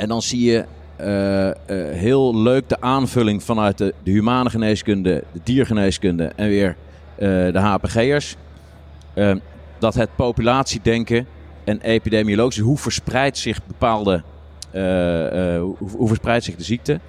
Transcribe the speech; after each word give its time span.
En 0.00 0.08
dan 0.08 0.22
zie 0.22 0.50
je 0.50 0.64
eh, 0.96 1.48
eh, 1.48 1.54
heel 1.96 2.36
leuk 2.36 2.68
de 2.68 2.80
aanvulling 2.80 3.42
vanuit 3.42 3.78
de, 3.78 3.94
de 4.02 4.10
humane 4.10 4.50
geneeskunde, 4.50 5.24
de 5.32 5.40
diergeneeskunde 5.44 6.32
en 6.36 6.48
weer 6.48 6.76
eh, 7.14 7.28
de 7.28 7.58
HPG'ers. 7.58 8.36
Uh, 9.14 9.34
dat 9.78 9.94
het 9.94 10.08
populatiedenken 10.16 11.26
en 11.64 11.80
epidemiologisch, 11.80 12.58
hoe 12.58 12.78
verspreidt 12.78 13.38
zich 13.38 13.66
bepaalde, 13.66 14.22
hoe, 14.72 15.76
hoe, 15.96 16.08
verspreidt 16.08 16.44
zich 16.44 16.56
de 16.56 16.64
ziekte, 16.64 17.00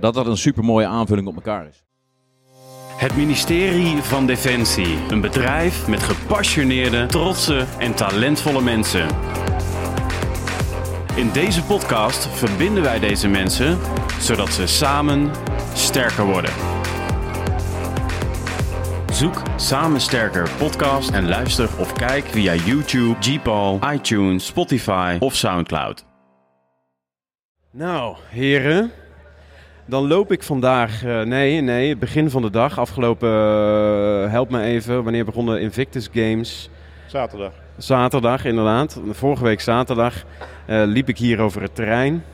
dat 0.00 0.14
dat 0.14 0.26
een 0.26 0.36
super 0.36 0.64
mooie 0.64 0.86
aanvulling 0.86 1.26
op 1.26 1.34
elkaar 1.34 1.66
is. 1.66 1.84
Het 2.96 3.16
ministerie 3.16 3.96
van 3.96 4.26
Defensie, 4.26 4.96
een 5.10 5.20
bedrijf 5.20 5.88
met 5.88 6.02
gepassioneerde, 6.02 7.06
trotse 7.06 7.64
en 7.78 7.94
talentvolle 7.94 8.62
mensen. 8.62 9.06
In 11.16 11.32
deze 11.32 11.64
podcast 11.64 12.26
verbinden 12.28 12.82
wij 12.82 12.98
deze 12.98 13.28
mensen 13.28 13.78
zodat 14.20 14.52
ze 14.52 14.66
samen 14.66 15.30
sterker 15.74 16.24
worden. 16.24 16.50
Zoek 19.12 19.42
Samen 19.56 20.00
Sterker 20.00 20.50
podcast 20.58 21.10
en 21.10 21.28
luister 21.28 21.68
of 21.78 21.92
kijk 21.92 22.24
via 22.24 22.54
YouTube, 22.54 23.16
Gpal, 23.20 23.80
iTunes, 23.92 24.46
Spotify 24.46 25.16
of 25.20 25.34
Soundcloud. 25.34 26.04
Nou, 27.70 28.16
heren, 28.28 28.90
dan 29.86 30.06
loop 30.06 30.32
ik 30.32 30.42
vandaag, 30.42 31.04
uh, 31.04 31.22
nee, 31.22 31.60
nee, 31.60 31.88
het 31.88 31.98
begin 31.98 32.30
van 32.30 32.42
de 32.42 32.50
dag. 32.50 32.78
Afgelopen, 32.78 33.28
uh, 33.28 34.30
help 34.30 34.50
me 34.50 34.62
even, 34.62 35.02
wanneer 35.04 35.24
begonnen 35.24 35.60
Invictus 35.60 36.08
Games? 36.12 36.70
Zaterdag. 37.06 37.65
Zaterdag, 37.78 38.44
inderdaad. 38.44 39.00
Vorige 39.10 39.44
week 39.44 39.60
zaterdag 39.60 40.14
uh, 40.68 40.82
liep 40.86 41.08
ik 41.08 41.18
hier 41.18 41.40
over 41.40 41.62
het 41.62 41.74
terrein. 41.74 42.24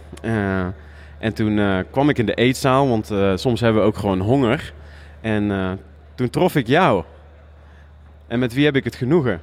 en 1.19 1.35
toen 1.35 1.85
kwam 1.91 2.09
ik 2.09 2.19
in 2.19 2.27
de 2.27 2.35
eetzaal, 2.35 2.89
want 2.89 3.13
soms 3.41 3.61
hebben 3.61 3.83
we 3.83 3.89
ook 3.89 3.97
gewoon 3.97 4.21
honger. 4.21 4.73
En 5.21 5.79
toen 6.15 6.31
trof 6.31 6.57
ik 6.57 6.67
jou. 6.67 7.05
En 8.27 8.39
met 8.39 8.55
wie 8.55 8.65
heb 8.65 8.77
ik 8.77 8.85
het 8.85 8.95
genoegen? 8.95 9.41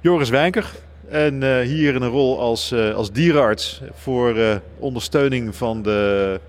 Joris 0.00 0.28
Wijnker. 0.28 0.70
En 1.08 1.62
hier 1.62 1.94
in 1.94 2.02
een 2.02 2.10
rol 2.10 2.40
als, 2.40 2.74
als 2.94 3.12
dierenarts 3.12 3.82
voor 3.92 4.60
ondersteuning 4.78 5.56
van 5.56 5.82
de 5.82 6.40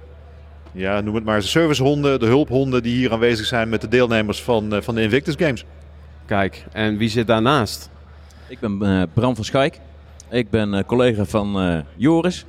ja, 0.71 1.01
noem 1.01 1.15
het 1.15 1.23
maar, 1.23 1.39
de 1.39 1.45
servicehonden, 1.45 2.19
de 2.19 2.25
hulphonden 2.25 2.83
die 2.83 2.95
hier 2.95 3.11
aanwezig 3.11 3.45
zijn 3.45 3.69
met 3.69 3.81
de 3.81 3.87
deelnemers 3.87 4.41
van, 4.41 4.83
van 4.83 4.95
de 4.95 5.01
Invictus 5.01 5.35
Games. 5.37 5.65
Kijk, 6.25 6.65
en 6.71 6.97
wie 6.97 7.09
zit 7.09 7.27
daarnaast? 7.27 7.89
Ik 8.51 8.59
ben 8.59 8.77
uh, 8.81 9.01
Bram 9.13 9.35
van 9.35 9.43
Schaik. 9.43 9.79
Ik 10.29 10.49
ben 10.49 10.73
uh, 10.73 10.79
collega 10.85 11.25
van 11.25 11.83
Joris. 11.95 12.45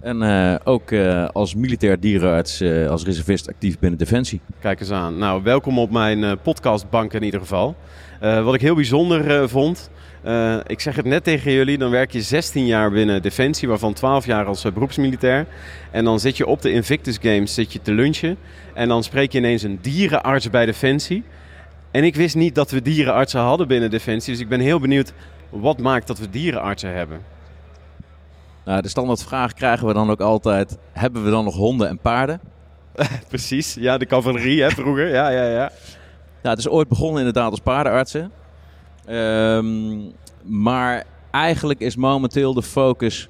En 0.00 0.22
ook 0.64 0.92
als 1.32 1.54
militair 1.54 2.00
dierenarts, 2.00 2.62
als 2.88 3.04
reservist 3.04 3.48
actief 3.48 3.78
binnen 3.78 3.98
Defensie. 3.98 4.40
Kijk 4.60 4.80
eens 4.80 4.90
aan. 4.90 5.18
Nou, 5.18 5.42
welkom 5.42 5.78
op 5.78 5.90
mijn 5.90 6.38
podcastbank 6.40 7.12
in 7.12 7.22
ieder 7.22 7.40
geval. 7.40 7.76
wat 8.20 8.54
ik 8.54 8.60
heel 8.60 8.74
bijzonder 8.74 9.48
vond, 9.48 9.90
ik 10.66 10.80
zeg 10.80 10.96
het 10.96 11.04
net 11.04 11.24
tegen 11.24 11.52
jullie, 11.52 11.78
dan 11.78 11.90
werk 11.90 12.12
je 12.12 12.22
16 12.22 12.66
jaar 12.66 12.90
binnen 12.90 13.22
Defensie, 13.22 13.68
waarvan 13.68 13.92
12 13.92 14.26
jaar 14.26 14.46
als 14.46 14.62
beroepsmilitair. 14.62 15.46
En 15.90 16.04
dan 16.04 16.20
zit 16.20 16.36
je 16.36 16.46
op 16.46 16.62
de 16.62 16.72
Invictus 16.72 17.18
Games 17.20 17.54
zit 17.54 17.72
je 17.72 17.82
te 17.82 17.92
lunchen. 17.92 18.36
En 18.74 18.88
dan 18.88 19.02
spreek 19.02 19.32
je 19.32 19.38
ineens 19.38 19.62
een 19.62 19.78
dierenarts 19.82 20.50
bij 20.50 20.66
Defensie. 20.66 21.24
En 21.92 22.04
ik 22.04 22.14
wist 22.14 22.34
niet 22.34 22.54
dat 22.54 22.70
we 22.70 22.82
dierenartsen 22.82 23.40
hadden 23.40 23.68
binnen 23.68 23.90
Defensie. 23.90 24.32
Dus 24.32 24.42
ik 24.42 24.48
ben 24.48 24.60
heel 24.60 24.80
benieuwd, 24.80 25.12
wat 25.50 25.78
maakt 25.78 26.06
dat 26.06 26.18
we 26.18 26.30
dierenartsen 26.30 26.94
hebben? 26.94 27.20
Nou, 28.64 28.82
de 28.82 28.88
standaardvraag 28.88 29.52
krijgen 29.52 29.86
we 29.86 29.92
dan 29.92 30.10
ook 30.10 30.20
altijd, 30.20 30.78
hebben 30.92 31.24
we 31.24 31.30
dan 31.30 31.44
nog 31.44 31.54
honden 31.54 31.88
en 31.88 31.98
paarden? 31.98 32.40
Precies, 33.28 33.74
ja, 33.74 33.98
de 33.98 34.06
cavalerie 34.06 34.62
hè, 34.62 34.70
vroeger, 34.70 35.08
ja, 35.08 35.28
ja, 35.28 35.44
ja. 35.44 35.70
Nou, 36.42 36.56
het 36.56 36.58
is 36.58 36.68
ooit 36.68 36.88
begonnen 36.88 37.18
inderdaad 37.18 37.50
als 37.50 37.60
paardenartsen. 37.60 38.32
Um, 39.08 40.12
maar 40.42 41.04
eigenlijk 41.30 41.80
is 41.80 41.96
momenteel 41.96 42.54
de 42.54 42.62
focus 42.62 43.28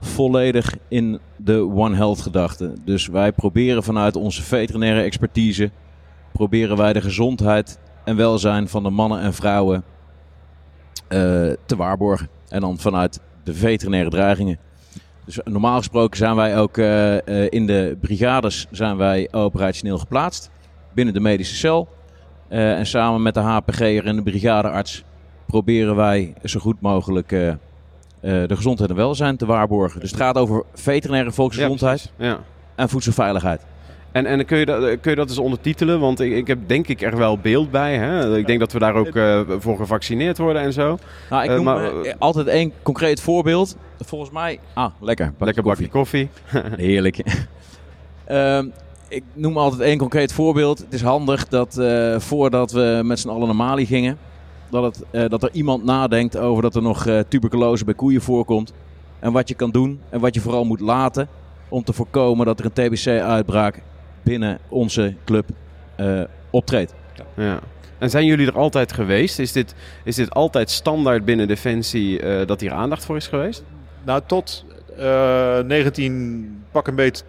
volledig 0.00 0.76
in 0.88 1.18
de 1.36 1.60
One 1.60 1.96
Health 1.96 2.20
gedachte. 2.20 2.72
Dus 2.84 3.06
wij 3.06 3.32
proberen 3.32 3.82
vanuit 3.82 4.16
onze 4.16 4.42
veterinaire 4.42 5.02
expertise, 5.02 5.70
proberen 6.32 6.76
wij 6.76 6.92
de 6.92 7.00
gezondheid 7.00 7.78
en 8.06 8.16
welzijn 8.16 8.68
van 8.68 8.82
de 8.82 8.90
mannen 8.90 9.20
en 9.20 9.34
vrouwen 9.34 9.84
uh, 11.08 11.18
te 11.66 11.76
waarborgen. 11.76 12.28
En 12.48 12.60
dan 12.60 12.78
vanuit 12.78 13.20
de 13.44 13.54
veterinaire 13.54 14.10
dreigingen. 14.10 14.58
Dus 15.24 15.38
normaal 15.44 15.78
gesproken 15.78 16.16
zijn 16.16 16.36
wij 16.36 16.58
ook 16.58 16.76
uh, 16.76 17.14
uh, 17.14 17.20
in 17.48 17.66
de 17.66 17.96
brigades 18.00 18.66
zijn 18.70 18.96
wij 18.96 19.28
operationeel 19.30 19.98
geplaatst. 19.98 20.50
Binnen 20.92 21.14
de 21.14 21.20
medische 21.20 21.56
cel. 21.56 21.88
Uh, 22.48 22.78
en 22.78 22.86
samen 22.86 23.22
met 23.22 23.34
de 23.34 23.40
HPG'er 23.40 24.06
en 24.06 24.16
de 24.16 24.22
brigadearts 24.22 25.04
proberen 25.46 25.96
wij 25.96 26.34
zo 26.44 26.60
goed 26.60 26.80
mogelijk 26.80 27.32
uh, 27.32 27.48
uh, 27.48 27.54
de 28.20 28.56
gezondheid 28.56 28.90
en 28.90 28.96
welzijn 28.96 29.36
te 29.36 29.46
waarborgen. 29.46 30.00
Dus 30.00 30.10
het 30.10 30.20
gaat 30.20 30.36
over 30.38 30.64
veterinaire 30.74 31.32
volksgezondheid 31.32 32.12
ja, 32.16 32.26
ja. 32.26 32.38
en 32.74 32.88
voedselveiligheid. 32.88 33.66
En, 34.16 34.26
en 34.26 34.44
kun, 34.44 34.58
je 34.58 34.66
dat, 34.66 35.00
kun 35.00 35.10
je 35.10 35.16
dat 35.16 35.28
eens 35.28 35.38
ondertitelen? 35.38 36.00
Want 36.00 36.20
ik, 36.20 36.32
ik 36.32 36.46
heb 36.46 36.58
denk 36.66 36.88
ik 36.88 37.02
er 37.02 37.16
wel 37.16 37.38
beeld 37.38 37.70
bij. 37.70 37.96
Hè? 37.96 38.38
Ik 38.38 38.46
denk 38.46 38.60
dat 38.60 38.72
we 38.72 38.78
daar 38.78 38.94
ook 38.94 39.14
uh, 39.14 39.40
voor 39.58 39.76
gevaccineerd 39.76 40.38
worden 40.38 40.62
en 40.62 40.72
zo. 40.72 40.98
Nou, 41.30 41.44
ik 41.44 41.50
noem 41.50 41.64
maar, 41.64 42.14
altijd 42.18 42.46
één 42.46 42.72
concreet 42.82 43.20
voorbeeld. 43.20 43.76
Volgens 44.00 44.30
mij... 44.30 44.58
Ah, 44.74 44.90
lekker. 45.00 45.32
Lekker 45.38 45.62
bakje 45.62 45.88
koffie. 45.88 46.28
Heerlijk. 46.76 47.46
um, 48.30 48.72
ik 49.08 49.22
noem 49.32 49.58
altijd 49.58 49.80
één 49.80 49.98
concreet 49.98 50.32
voorbeeld. 50.32 50.78
Het 50.78 50.92
is 50.92 51.02
handig 51.02 51.48
dat 51.48 51.76
uh, 51.78 52.18
voordat 52.18 52.72
we 52.72 53.00
met 53.04 53.18
z'n 53.18 53.28
allen 53.28 53.46
naar 53.46 53.56
Mali 53.56 53.86
gingen... 53.86 54.18
Dat, 54.70 55.02
het, 55.10 55.30
dat 55.30 55.42
er 55.42 55.50
iemand 55.52 55.84
nadenkt 55.84 56.36
over 56.36 56.62
dat 56.62 56.74
er 56.74 56.82
nog 56.82 57.06
tuberculose 57.28 57.84
bij 57.84 57.94
koeien 57.94 58.20
voorkomt. 58.20 58.72
En 59.18 59.32
wat 59.32 59.48
je 59.48 59.54
kan 59.54 59.70
doen 59.70 60.00
en 60.08 60.20
wat 60.20 60.34
je 60.34 60.40
vooral 60.40 60.64
moet 60.64 60.80
laten 60.80 61.28
om 61.68 61.84
te 61.84 61.92
voorkomen 61.92 62.46
dat 62.46 62.58
er 62.58 62.64
een 62.64 62.72
TBC-uitbraak 62.72 63.82
binnen 64.26 64.58
onze 64.68 65.14
club 65.24 65.48
uh, 66.00 66.20
optreedt. 66.50 66.94
Ja. 67.34 67.60
En 67.98 68.10
zijn 68.10 68.26
jullie 68.26 68.46
er 68.46 68.58
altijd 68.58 68.92
geweest? 68.92 69.38
Is 69.38 69.52
dit, 69.52 69.74
is 70.04 70.16
dit 70.16 70.30
altijd 70.30 70.70
standaard 70.70 71.24
binnen 71.24 71.48
Defensie 71.48 72.44
dat 72.46 72.60
hier 72.60 72.72
aandacht 72.72 73.04
voor 73.04 73.16
is 73.16 73.26
geweest? 73.26 73.64
Nou, 74.04 74.20
tot 74.26 74.64
19 75.66 76.64
pak 76.70 76.86
een 76.86 76.94
beet 76.94 77.24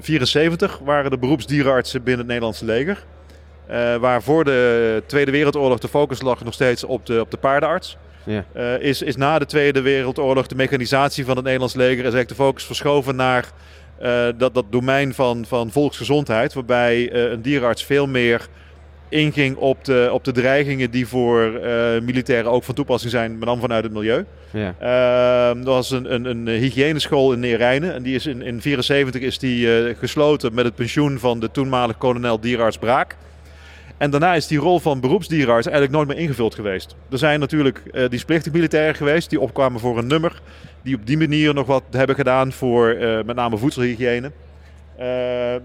74 0.00 0.78
waren 0.78 1.10
de 1.10 1.18
beroepsdierenartsen 1.18 2.02
binnen 2.02 2.18
het 2.18 2.28
Nederlandse 2.28 2.64
leger. 2.64 3.04
Uh, 3.70 3.96
waar 3.96 4.22
voor 4.22 4.44
de 4.44 5.02
Tweede 5.06 5.30
Wereldoorlog 5.30 5.78
de 5.78 5.88
focus 5.88 6.22
lag 6.22 6.44
nog 6.44 6.54
steeds 6.54 6.84
op 6.84 7.06
de, 7.06 7.20
op 7.20 7.30
de 7.30 7.36
paardenarts. 7.36 7.96
Ja. 8.24 8.44
Uh, 8.56 8.80
is, 8.80 9.02
is 9.02 9.16
na 9.16 9.38
de 9.38 9.46
Tweede 9.46 9.80
Wereldoorlog 9.80 10.46
de 10.46 10.54
mechanisatie 10.54 11.24
van 11.24 11.34
het 11.34 11.44
Nederlands 11.44 11.74
leger 11.74 11.96
is 11.96 12.02
eigenlijk 12.02 12.28
de 12.28 12.34
focus 12.34 12.64
verschoven 12.64 13.16
naar 13.16 13.44
uh, 13.44 13.50
dat, 14.36 14.54
dat 14.54 14.64
domein 14.70 15.14
van, 15.14 15.44
van 15.46 15.70
volksgezondheid. 15.70 16.54
Waarbij 16.54 17.14
een 17.14 17.42
dierenarts 17.42 17.84
veel 17.84 18.06
meer 18.06 18.46
inging 19.08 19.56
op 19.56 19.84
de, 19.84 20.08
op 20.12 20.24
de 20.24 20.32
dreigingen 20.32 20.90
die 20.90 21.06
voor 21.06 21.60
militairen 22.02 22.50
ook 22.50 22.64
van 22.64 22.74
toepassing 22.74 23.12
zijn, 23.12 23.38
met 23.38 23.48
name 23.48 23.60
vanuit 23.60 23.84
het 23.84 23.92
milieu. 23.92 24.24
Ja. 24.50 24.74
Ehm, 24.78 25.58
er 25.58 25.64
was 25.64 25.90
een, 25.90 26.14
een, 26.14 26.24
een 26.24 26.48
hygiëneschool 26.48 27.32
in 27.32 27.40
Neerijnen 27.40 27.94
en 27.94 28.02
die 28.02 28.14
is 28.14 28.26
in 28.26 28.38
1974 28.38 29.22
is 29.22 29.38
die 29.38 29.94
gesloten 29.94 30.54
met 30.54 30.64
het 30.64 30.74
pensioen 30.74 31.18
van 31.18 31.40
de 31.40 31.50
toenmalige 31.50 31.98
kolonel 31.98 32.40
dierenarts 32.40 32.78
Braak. 32.78 33.16
En 33.96 34.10
daarna 34.10 34.34
is 34.34 34.46
die 34.46 34.58
rol 34.58 34.78
van 34.78 35.00
beroepsdierenarts 35.00 35.66
eigenlijk 35.66 35.96
nooit 35.96 36.08
meer 36.08 36.26
ingevuld 36.26 36.54
geweest. 36.54 36.96
Er 37.10 37.18
zijn 37.18 37.40
natuurlijk 37.40 37.82
uh, 37.92 38.08
dienstplichtig 38.08 38.52
militairen 38.52 38.94
geweest 38.94 39.30
die 39.30 39.40
opkwamen 39.40 39.80
voor 39.80 39.98
een 39.98 40.06
nummer. 40.06 40.40
Die 40.82 40.96
op 40.96 41.06
die 41.06 41.18
manier 41.18 41.54
nog 41.54 41.66
wat 41.66 41.82
hebben 41.90 42.16
gedaan 42.16 42.52
voor 42.52 42.94
uh, 42.94 43.18
met 43.24 43.36
name 43.36 43.56
voedselhygiëne. 43.56 44.30
Uh, 44.98 45.04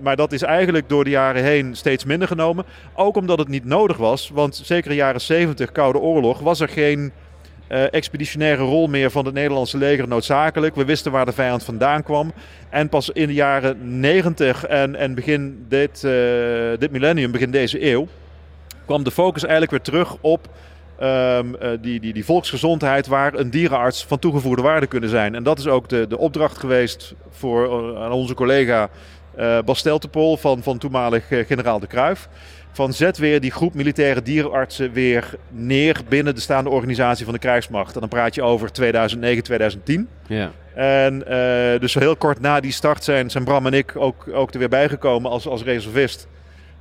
maar 0.01 0.15
dat 0.15 0.31
is 0.31 0.42
eigenlijk 0.42 0.89
door 0.89 1.03
de 1.03 1.09
jaren 1.09 1.44
heen 1.44 1.75
steeds 1.75 2.06
minder 2.06 2.27
genomen. 2.27 2.65
Ook 2.94 3.15
omdat 3.15 3.39
het 3.39 3.48
niet 3.48 3.65
nodig 3.65 3.98
was. 3.98 4.30
Want 4.33 4.62
zeker 4.63 4.92
in 4.92 4.98
de 4.98 5.03
jaren 5.03 5.21
70, 5.21 5.71
Koude 5.71 6.00
Oorlog, 6.00 6.39
was 6.39 6.59
er 6.59 6.69
geen 6.69 7.12
expeditionaire 7.92 8.63
rol 8.63 8.88
meer 8.88 9.12
van 9.12 9.25
het 9.25 9.33
Nederlandse 9.33 9.77
leger 9.77 10.07
noodzakelijk. 10.07 10.75
We 10.75 10.86
wisten 10.86 11.12
waar 11.12 11.25
de 11.25 11.31
vijand 11.31 11.63
vandaan 11.63 12.03
kwam. 12.03 12.33
En 12.69 12.89
pas 12.89 13.09
in 13.09 13.27
de 13.27 13.33
jaren 13.33 14.00
90 14.00 14.65
en, 14.65 14.95
en 14.95 15.15
begin 15.15 15.65
dit, 15.68 16.01
dit 16.80 16.92
millennium, 16.92 17.31
begin 17.31 17.51
deze 17.51 17.92
eeuw, 17.92 18.07
kwam 18.89 19.03
de 19.03 19.12
focus 19.12 19.41
eigenlijk 19.41 19.71
weer 19.71 19.81
terug 19.81 20.18
op 20.21 20.47
um, 21.01 21.07
uh, 21.07 21.69
die, 21.81 22.00
die, 22.00 22.13
die 22.13 22.25
volksgezondheid 22.25 23.07
waar 23.07 23.33
een 23.33 23.50
dierenarts 23.50 24.06
van 24.06 24.19
toegevoegde 24.19 24.62
waarde 24.62 24.88
kunnen 24.88 25.09
zijn. 25.09 25.36
En 25.36 25.44
dat 25.44 25.59
is 25.59 25.68
ook 25.68 25.89
de, 25.89 26.07
de 26.07 26.18
opdracht 26.18 26.57
geweest 26.57 27.13
voor 27.30 27.97
aan 27.97 28.12
onze 28.12 28.33
collega 28.33 28.89
eh 29.36 29.57
Bas 29.65 29.80
Steltepol 29.80 30.38
van, 30.38 30.63
van 30.63 30.77
toenmalig 30.77 31.31
eh, 31.31 31.45
generaal 31.45 31.80
de 31.80 31.88
Kruif. 31.88 32.30
Van 32.71 32.94
zet 32.94 33.18
weer 33.18 33.41
die 33.41 33.51
groep 33.51 33.74
militaire 33.74 34.21
dierenartsen 34.21 34.91
weer 34.91 35.36
neer 35.50 36.01
binnen 36.07 36.36
de 36.36 36.41
staande 36.41 36.69
organisatie 36.69 37.25
van 37.25 37.33
de 37.33 37.39
krijgsmacht. 37.39 37.94
En 37.94 38.00
dan 38.00 38.09
praat 38.09 38.36
je 38.36 38.41
over 38.41 38.71
2009, 38.71 39.44
2010. 39.44 40.07
Ja. 40.27 40.51
En 40.74 41.27
eh, 41.27 41.80
dus 41.80 41.94
heel 41.94 42.15
kort 42.15 42.39
na 42.39 42.59
die 42.59 42.71
start 42.71 43.03
zijn, 43.03 43.30
zijn 43.30 43.44
Bram 43.44 43.65
en 43.65 43.74
ik 43.74 43.95
ook, 43.95 44.27
ook 44.33 44.53
er 44.53 44.59
weer 44.59 44.69
bijgekomen 44.69 45.31
als, 45.31 45.47
als 45.47 45.63
reservist. 45.63 46.27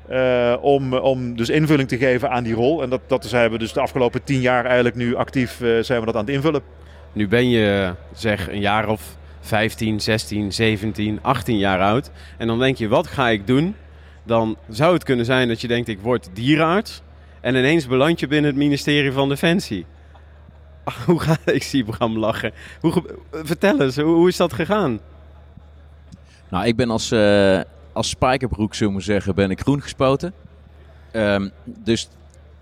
Eh, 0.09 0.57
om, 0.61 0.95
om 0.95 1.37
dus 1.37 1.49
invulling 1.49 1.89
te 1.89 1.97
geven 1.97 2.31
aan 2.31 2.45
die 2.45 2.55
rol. 2.55 2.83
En 2.83 2.91
dat, 2.91 3.01
dat 3.07 3.25
zijn 3.25 3.51
we 3.51 3.59
dus 3.59 3.73
de 3.73 3.81
afgelopen 3.81 4.25
tien 4.25 4.41
jaar 4.41 4.65
eigenlijk 4.65 4.97
nu 4.97 5.15
actief 5.15 5.61
eh, 5.61 5.79
zijn 5.81 6.01
we 6.01 6.07
dat 6.07 6.15
aan 6.15 6.25
het 6.25 6.35
invullen. 6.35 6.63
Nu 7.13 7.29
ben 7.29 7.49
je 7.51 7.95
zeg 8.13 8.49
een 8.49 8.61
jaar 8.61 8.89
of 8.89 9.17
15, 9.41 10.01
16, 10.01 10.53
17, 10.53 11.19
18 11.23 11.59
jaar 11.59 11.81
oud. 11.81 12.11
En 12.37 12.47
dan 12.47 12.59
denk 12.59 12.77
je, 12.77 12.89
wat 12.89 13.07
ga 13.07 13.29
ik 13.29 13.47
doen? 13.47 13.75
Dan 14.23 14.57
zou 14.69 14.95
het 14.95 15.05
kunnen 15.05 15.25
zijn 15.25 15.49
dat 15.49 15.61
je 15.61 15.69
denkt, 15.69 15.89
ik 15.89 16.01
word 16.01 16.29
dierenarts. 16.33 17.03
En 17.41 17.55
ineens 17.55 17.87
beland 17.87 18.21
je 18.21 18.27
binnen 18.27 18.51
het 18.51 18.59
ministerie 18.59 19.13
van 19.13 19.29
Defensie. 19.29 19.87
Hoe 21.07 21.21
gaat 21.21 21.41
Ik 21.45 21.63
zie 21.63 21.85
Bram 21.85 22.19
lachen. 22.19 22.53
Hoe, 22.81 23.03
vertel 23.31 23.81
eens, 23.81 23.97
hoe, 23.97 24.15
hoe 24.15 24.29
is 24.29 24.37
dat 24.37 24.53
gegaan? 24.53 25.01
Nou, 26.49 26.67
ik 26.67 26.77
ben 26.77 26.91
als, 26.91 27.11
eh, 27.11 27.61
als 27.99 28.09
spijkerbroek, 28.09 28.75
zullen 28.75 28.95
we 28.95 29.01
zeggen, 29.01 29.35
ben 29.35 29.51
ik 29.51 29.61
groen 29.61 29.83
gespoten. 29.83 30.33
Ehm, 31.11 31.49
dus 31.65 32.09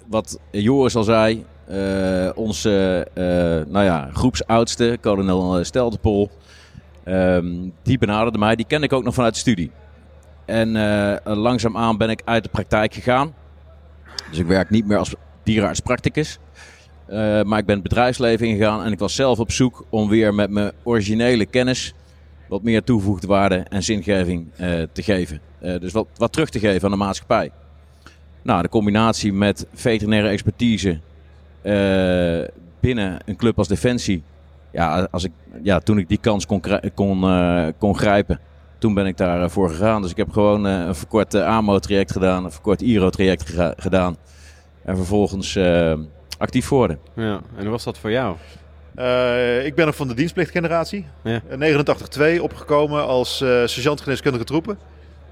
wat 0.07 0.39
Joris 0.51 0.97
al 0.97 1.03
zei, 1.03 1.45
eh, 1.67 2.31
onze 2.35 3.07
eh, 3.15 3.25
nou 3.73 3.85
ja, 3.85 4.09
groepsoudste, 4.13 4.99
kolonel 5.01 5.65
Steltepol, 5.65 6.31
ehm, 7.05 7.69
die 7.83 7.99
benaderde 7.99 8.39
mij. 8.39 8.57
Die 8.57 8.67
kende 8.67 8.87
ik 8.87 8.93
ook 8.93 9.05
nog 9.05 9.15
vanuit 9.15 9.35
de 9.35 9.41
studie. 9.41 9.71
En 10.45 10.77
eh, 10.77 11.35
langzaamaan 11.37 11.97
ben 11.97 12.11
ik 12.11 12.23
uit 12.25 12.43
de 12.43 12.49
praktijk 12.49 12.95
gegaan. 12.95 13.35
Dus 14.31 14.39
ik 14.39 14.47
werk 14.47 14.71
niet 14.71 14.87
meer 14.87 14.99
als 14.99 15.15
dierenarts 15.43 15.81
practicus. 15.81 16.39
Eh, 17.07 17.43
maar 17.43 17.59
ik 17.59 17.67
ben 17.67 17.75
het 17.75 17.83
bedrijfsleven 17.83 18.47
ingegaan 18.47 18.85
en 18.85 18.93
ik 18.93 18.99
was 18.99 19.15
zelf 19.15 19.39
op 19.39 19.53
zoek 19.53 19.85
om 19.91 20.09
weer 20.09 20.35
met 20.35 20.51
mijn 20.51 20.73
originele 20.83 21.47
kennis 21.47 21.95
wat 22.49 22.63
meer 22.63 22.85
toegevoegde 22.85 23.27
waarde 23.27 23.57
en 23.57 23.83
zingeving 23.83 24.47
eh, 24.57 24.83
te 24.93 25.03
geven. 25.03 25.41
Eh, 25.59 25.81
dus 25.81 25.93
wat, 25.93 26.07
wat 26.17 26.33
terug 26.33 26.49
te 26.49 26.59
geven 26.59 26.85
aan 26.85 26.91
de 26.91 27.05
maatschappij. 27.05 27.51
Nou, 28.43 28.63
de 28.63 28.69
combinatie 28.69 29.33
met 29.33 29.67
veterinaire 29.73 30.29
expertise 30.29 31.01
eh, 31.63 32.49
binnen 32.81 33.19
een 33.25 33.37
club 33.37 33.59
als 33.59 33.69
Defensie. 33.69 34.23
Ja, 34.73 35.09
als 35.11 35.25
ik, 35.25 35.33
ja, 35.63 35.79
toen 35.79 35.99
ik 35.99 36.09
die 36.09 36.19
kans 36.19 36.47
kon, 36.47 36.63
kon, 36.95 37.21
kon 37.79 37.97
grijpen, 37.97 38.41
toen 38.79 38.95
ben 38.95 39.07
ik 39.07 39.17
daarvoor 39.17 39.69
gegaan. 39.71 40.03
Dus 40.03 40.11
ik 40.11 40.17
heb 40.17 40.31
gewoon 40.31 40.65
een 40.65 40.95
verkort 40.95 41.35
AMO-traject 41.35 42.13
gedaan, 42.13 42.45
een 42.45 42.51
verkort 42.53 42.83
IRO-traject 42.83 43.55
gedaan. 43.77 44.17
En 44.85 44.97
vervolgens 44.97 45.59
actief 46.39 46.69
worden. 46.69 46.99
Ja, 47.15 47.41
en 47.57 47.63
hoe 47.63 47.71
was 47.71 47.85
dat 47.85 47.99
voor 47.99 48.11
jou? 48.11 48.37
Eh, 48.97 49.65
ik 49.67 49.75
ben 49.75 49.87
nog 49.87 49.97
van 49.97 50.09
de 50.09 50.15
dienstplichtgeneratie. 50.15 51.07
Ja. 51.23 51.41
Eh, 51.49 51.59
89-2 52.39 52.43
opgekomen 52.43 53.07
als 53.07 53.41
eh 53.41 53.49
sergeant 53.49 54.01
geneeskundige 54.01 54.45
troepen. 54.45 54.79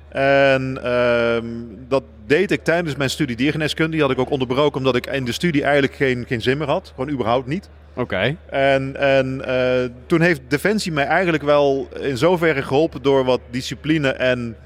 En 0.08 0.78
ehm, 0.82 1.46
dat 1.88 2.02
deed 2.26 2.50
ik 2.50 2.64
tijdens 2.64 2.96
mijn 2.96 3.10
studie 3.10 3.36
diergeneeskunde. 3.36 3.92
Die 3.92 4.00
had 4.00 4.10
ik 4.10 4.18
ook 4.18 4.30
onderbroken 4.30 4.78
omdat 4.78 4.96
ik 4.96 5.06
in 5.06 5.24
de 5.24 5.32
studie 5.32 5.62
eigenlijk 5.62 5.94
geen, 5.94 6.24
geen 6.26 6.42
zin 6.42 6.58
meer 6.58 6.66
had. 6.66 6.92
Gewoon 6.94 7.10
überhaupt 7.10 7.46
niet. 7.46 7.68
Oké. 7.94 8.36
En, 8.50 8.96
en 8.96 9.44
eh, 9.46 9.90
toen 10.06 10.20
heeft 10.20 10.40
Defensie 10.48 10.92
mij 10.92 11.06
eigenlijk 11.06 11.42
wel 11.42 11.88
in 12.00 12.16
zoverre 12.16 12.62
geholpen 12.62 13.02
door 13.02 13.24
wat 13.24 13.40
discipline 13.50 14.08
en 14.08 14.56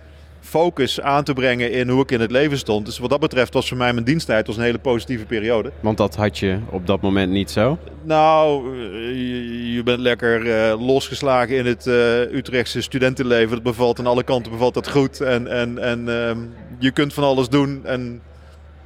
focus 0.48 1.00
aan 1.00 1.24
te 1.24 1.32
brengen 1.32 1.72
in 1.72 1.88
hoe 1.88 2.02
ik 2.02 2.10
in 2.10 2.20
het 2.20 2.30
leven 2.30 2.58
stond. 2.58 2.86
Dus 2.86 2.98
wat 2.98 3.10
dat 3.10 3.20
betreft 3.20 3.54
was 3.54 3.68
voor 3.68 3.76
mij 3.76 3.92
mijn 3.92 4.04
diensttijd 4.04 4.46
was 4.46 4.56
een 4.56 4.62
hele 4.62 4.78
positieve 4.78 5.24
periode. 5.24 5.72
Want 5.80 5.96
dat 5.96 6.16
had 6.16 6.38
je 6.38 6.58
op 6.70 6.86
dat 6.86 7.00
moment 7.00 7.32
niet 7.32 7.50
zo. 7.50 7.78
Nou, 8.02 8.74
eh, 8.74 8.82
je, 9.10 9.72
je 9.72 9.82
bent 9.82 10.00
lekker 10.00 10.50
eh, 10.50 10.86
losgeslagen 10.86 11.56
in 11.56 11.66
het 11.66 11.86
eh, 11.86 12.20
Utrechtse 12.20 12.80
studentenleven. 12.80 13.50
Dat 13.50 13.62
bevalt 13.62 13.98
aan 13.98 14.06
alle 14.06 14.22
kanten 14.22 14.52
bevalt 14.52 14.74
dat 14.74 14.90
goed. 14.90 15.20
En, 15.20 15.46
en, 15.46 15.78
en 15.78 16.08
ehm, 16.08 16.38
je 16.78 16.90
kunt 16.90 17.14
van 17.14 17.24
alles 17.24 17.48
doen 17.48 17.80
en 17.84 18.22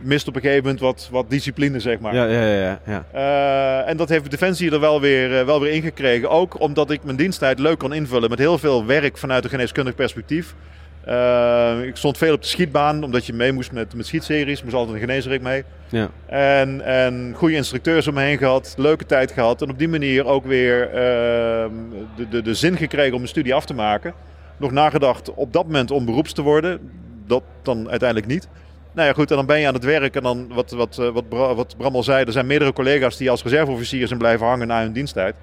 mist 0.03 0.29
op 0.29 0.35
een 0.37 0.41
gegeven 0.41 0.63
moment 0.63 0.81
wat, 0.81 1.09
wat 1.11 1.31
discipline, 1.31 1.81
zeg 1.81 1.99
maar. 1.99 2.15
Ja, 2.15 2.25
ja, 2.25 2.45
ja. 2.45 2.81
ja. 2.87 3.85
En 3.85 3.97
dat 3.97 4.09
heeft 4.09 4.31
Defensie 4.31 4.71
er 4.71 4.81
wel 4.81 5.01
weer, 5.01 5.39
eh, 5.39 5.45
wel 5.45 5.61
weer 5.61 5.73
ingekregen. 5.73 6.31
Ook 6.31 6.61
omdat 6.61 6.91
ik 6.91 7.05
mijn 7.05 7.17
diensttijd 7.17 7.59
leuk 7.59 7.79
kon 7.79 7.93
invullen 7.93 8.31
met 8.31 8.39
heel 8.39 8.59
veel 8.59 8.87
werk 8.87 9.19
vanuit 9.19 9.45
een 9.45 9.51
geneeskundig 9.51 9.95
perspectief. 9.95 10.55
Eh, 11.05 11.87
ik 11.87 11.97
stond 11.97 12.19
veel 12.19 12.35
op 12.35 12.43
de 12.43 12.49
schietbaan, 12.49 13.05
omdat 13.05 13.27
je 13.27 13.33
mee 13.33 13.53
moest 13.53 13.73
met, 13.73 13.95
met 13.95 14.07
schietseries. 14.07 14.63
moest 14.63 14.75
altijd 14.75 14.95
een 14.95 15.01
geneesrik 15.01 15.43
mee. 15.43 15.65
ja. 15.89 16.11
En, 16.27 16.81
en 16.85 17.33
goede 17.37 17.55
instructeurs 17.55 18.07
om 18.09 18.15
me 18.15 18.21
heen 18.23 18.39
gehad, 18.39 18.75
leuke 18.77 19.07
tijd 19.07 19.33
gehad. 19.33 19.63
En 19.63 19.71
op 19.71 19.79
die 19.79 19.89
manier 19.89 20.27
ook 20.27 20.47
weer 20.47 20.89
ehm, 20.89 21.73
de, 22.17 22.29
de, 22.29 22.43
de 22.43 22.55
zin 22.55 22.77
gekregen 22.77 23.13
om 23.13 23.19
mijn 23.19 23.29
studie 23.29 23.55
af 23.55 23.67
te 23.67 23.75
maken. 23.75 24.15
Nog 24.57 24.71
nagedacht 24.71 25.35
op 25.35 25.53
dat 25.53 25.65
moment 25.65 25.91
om 25.91 26.05
beroeps 26.05 26.33
te 26.33 26.43
worden. 26.43 26.91
Dat 27.27 27.43
dan 27.63 27.91
uiteindelijk 27.91 28.29
niet. 28.29 28.49
Nou 28.93 29.09
ja, 29.09 29.15
goed, 29.15 29.31
en 29.31 29.37
dan 29.37 29.47
ben 29.47 29.61
je 29.61 29.67
aan 29.67 29.75
het 29.75 29.85
werk. 29.85 30.17
En 30.17 30.23
dan, 30.23 30.49
wat, 30.55 30.71
wat, 30.71 30.99
eh, 30.99 31.55
wat 31.55 31.77
Bram 31.77 31.95
al 31.95 32.03
zei, 32.03 32.25
er 32.25 32.33
zijn 32.33 32.47
meerdere 32.47 32.73
collega's 32.73 33.17
die 33.17 33.31
als 33.31 33.43
reserveofficier 33.43 34.07
zijn 34.07 34.19
blijven 34.19 34.47
hangen 34.47 34.67
na 34.67 34.83
hun 34.83 34.93
diensttijd. 34.93 35.35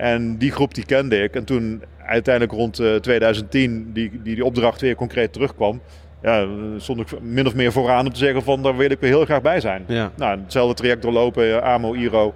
En 0.00 0.36
die 0.36 0.52
groep 0.52 0.74
die 0.74 0.84
kende 0.84 1.22
ik. 1.22 1.34
En 1.34 1.44
toen 1.44 1.82
uiteindelijk 2.06 2.54
rond 2.54 2.78
eh, 2.78 2.94
2010 2.94 3.90
die, 3.92 4.10
die, 4.22 4.34
die 4.34 4.44
opdracht 4.44 4.80
weer 4.80 4.94
concreet 4.94 5.32
terugkwam. 5.32 5.80
Ja, 6.22 6.46
stond 6.76 7.00
ik 7.00 7.20
min 7.22 7.46
of 7.46 7.54
meer 7.54 7.72
vooraan 7.72 8.06
om 8.06 8.12
te 8.12 8.18
zeggen 8.18 8.42
van 8.42 8.62
daar 8.62 8.76
wil 8.76 8.90
ik 8.90 9.00
weer 9.00 9.10
heel 9.10 9.24
graag 9.24 9.42
bij 9.42 9.60
zijn. 9.60 9.84
ja. 9.86 10.10
Nou, 10.16 10.40
hetzelfde 10.40 10.74
traject 10.74 11.02
doorlopen, 11.02 11.62
eh, 11.62 11.72
AMO, 11.74 11.92
IRO. 11.94 12.34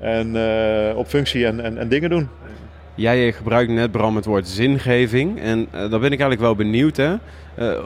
En 0.00 0.36
eh, 0.36 0.96
op 0.96 1.06
functie 1.06 1.46
en, 1.46 1.60
en, 1.60 1.78
en 1.78 1.88
dingen 1.88 2.10
doen. 2.10 2.28
Jij 2.94 3.26
eh, 3.26 3.34
gebruikt 3.34 3.70
net, 3.70 3.90
Bram, 3.90 4.16
het 4.16 4.24
woord 4.24 4.48
zingeving. 4.48 5.40
En 5.40 5.66
eh, 5.70 5.80
dan 5.80 5.90
ben 6.00 6.12
ik 6.12 6.20
eigenlijk 6.20 6.40
wel 6.40 6.54
benieuwd. 6.54 6.96
Hè? 6.96 7.14
Eh, 7.54 7.78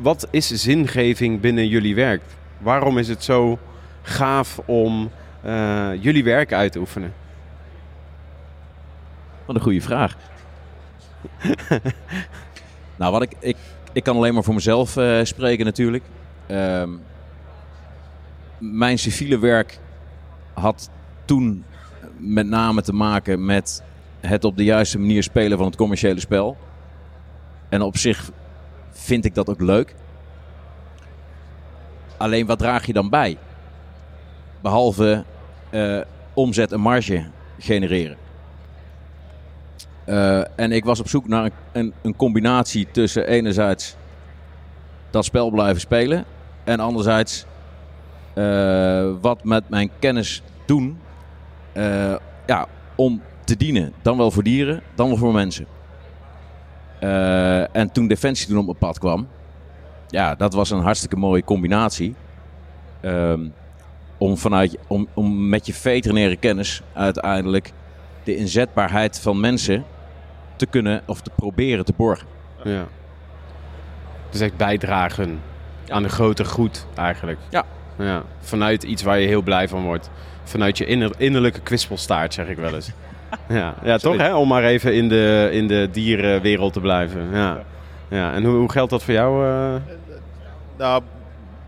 wat 0.00 0.28
is 0.30 0.48
zingeving 0.48 1.40
binnen 1.40 1.68
jullie 1.68 1.94
werk? 1.94 2.20
Waarom 2.58 2.98
is 2.98 3.08
het 3.08 3.24
zo 3.24 3.58
gaaf 4.02 4.60
om 4.64 5.10
eh, 5.42 5.88
jullie 6.00 6.24
werk 6.24 6.52
uit 6.52 6.72
te 6.72 6.78
oefenen? 6.78 7.12
Wat 9.46 9.56
een 9.56 9.62
goede 9.62 9.80
vraag. 9.80 10.16
nou, 12.98 13.12
wat 13.12 13.22
ik, 13.22 13.32
ik, 13.38 13.56
ik 13.92 14.04
kan 14.04 14.16
alleen 14.16 14.34
maar 14.34 14.42
voor 14.42 14.54
mezelf 14.54 14.96
eh, 14.96 15.20
spreken 15.22 15.64
natuurlijk. 15.64 16.04
Ehm, 16.46 16.90
mijn 18.58 18.98
civiele 18.98 19.38
werk 19.38 19.78
had 20.52 20.90
toen 21.24 21.64
met 22.16 22.46
name 22.46 22.82
te 22.82 22.92
maken 22.92 23.44
met 23.44 23.82
het 24.20 24.44
op 24.44 24.56
de 24.56 24.64
juiste 24.64 24.98
manier 24.98 25.22
spelen 25.22 25.58
van 25.58 25.66
het 25.66 25.76
commerciële 25.76 26.20
spel. 26.20 26.56
En 27.68 27.82
op 27.82 27.96
zich 27.96 28.30
vind 28.90 29.24
ik 29.24 29.34
dat 29.34 29.48
ook 29.48 29.60
leuk. 29.60 29.94
Alleen 32.16 32.46
wat 32.46 32.58
draag 32.58 32.86
je 32.86 32.92
dan 32.92 33.10
bij? 33.10 33.38
Behalve 34.60 35.24
eh, 35.70 36.00
omzet 36.34 36.72
en 36.72 36.80
marge 36.80 37.26
genereren. 37.58 38.23
Eh, 40.04 40.58
en 40.58 40.72
ik 40.72 40.84
was 40.84 41.00
op 41.00 41.08
zoek 41.08 41.28
naar 41.28 41.50
een, 41.72 41.92
een, 42.02 42.16
combinatie 42.16 42.86
tussen 42.90 43.26
enerzijds 43.26 43.96
dat 45.10 45.24
spel 45.24 45.50
blijven 45.50 45.80
spelen 45.80 46.24
en 46.64 46.80
anderzijds 46.80 47.46
eh, 48.34 49.10
wat 49.20 49.44
met 49.44 49.68
mijn 49.68 49.90
kennis 49.98 50.42
doen 50.66 50.98
eh, 51.72 52.14
ja, 52.46 52.66
om 52.94 53.22
te 53.44 53.56
dienen. 53.56 53.92
Dan 54.02 54.16
wel 54.16 54.30
voor 54.30 54.42
dieren, 54.42 54.82
dan 54.94 55.08
wel 55.08 55.16
voor 55.16 55.32
mensen. 55.32 55.66
En 57.72 57.92
toen 57.92 58.08
Defensie 58.08 58.48
toen 58.48 58.58
op 58.58 58.64
mijn 58.64 58.78
pad 58.78 58.98
kwam, 58.98 59.28
ja, 60.08 60.34
dat 60.34 60.54
was 60.54 60.70
een 60.70 60.80
hartstikke 60.80 61.16
mooie 61.16 61.44
combinatie. 61.44 62.14
Ehm, 63.00 63.40
om, 64.18 64.36
vanuit, 64.36 64.78
om, 64.86 65.08
om 65.14 65.48
met 65.48 65.66
je 65.66 65.74
veterinaire 65.74 66.36
kennis 66.36 66.82
uiteindelijk 66.92 67.72
de 68.24 68.36
inzetbaarheid 68.36 69.20
van 69.20 69.40
mensen 69.40 69.84
te 70.56 70.66
kunnen 70.66 71.02
of 71.06 71.20
te 71.20 71.30
proberen 71.36 71.84
te 71.84 71.92
borgen. 71.96 72.26
Ja. 72.64 72.84
Dus 74.30 74.40
echt 74.40 74.56
bijdragen 74.56 75.40
aan 75.88 76.02
de 76.02 76.08
grote 76.08 76.44
goed 76.44 76.86
eigenlijk. 76.94 77.38
Ja. 77.50 77.64
ja. 77.98 78.22
Vanuit 78.40 78.82
iets 78.82 79.02
waar 79.02 79.18
je 79.18 79.26
heel 79.26 79.42
blij 79.42 79.68
van 79.68 79.82
wordt. 79.82 80.10
Vanuit 80.44 80.78
je 80.78 80.84
inner- 80.84 81.14
innerlijke 81.16 81.60
kwispelstaart, 81.60 82.34
zeg 82.34 82.48
ik 82.48 82.56
wel 82.56 82.74
eens. 82.74 82.90
ja, 83.48 83.74
ja 83.82 83.96
toch 83.98 84.16
hè? 84.16 84.34
Om 84.34 84.48
maar 84.48 84.64
even 84.64 84.94
in 84.94 85.08
de, 85.08 85.48
in 85.52 85.66
de 85.66 85.88
dierenwereld 85.92 86.72
te 86.72 86.80
blijven. 86.80 87.28
Ja. 87.32 87.58
Ja. 88.08 88.32
En 88.32 88.44
hoe, 88.44 88.54
hoe 88.56 88.70
geldt 88.70 88.90
dat 88.90 89.02
voor 89.02 89.14
jou? 89.14 89.46
eh? 89.46 89.74
Nou, 90.78 91.02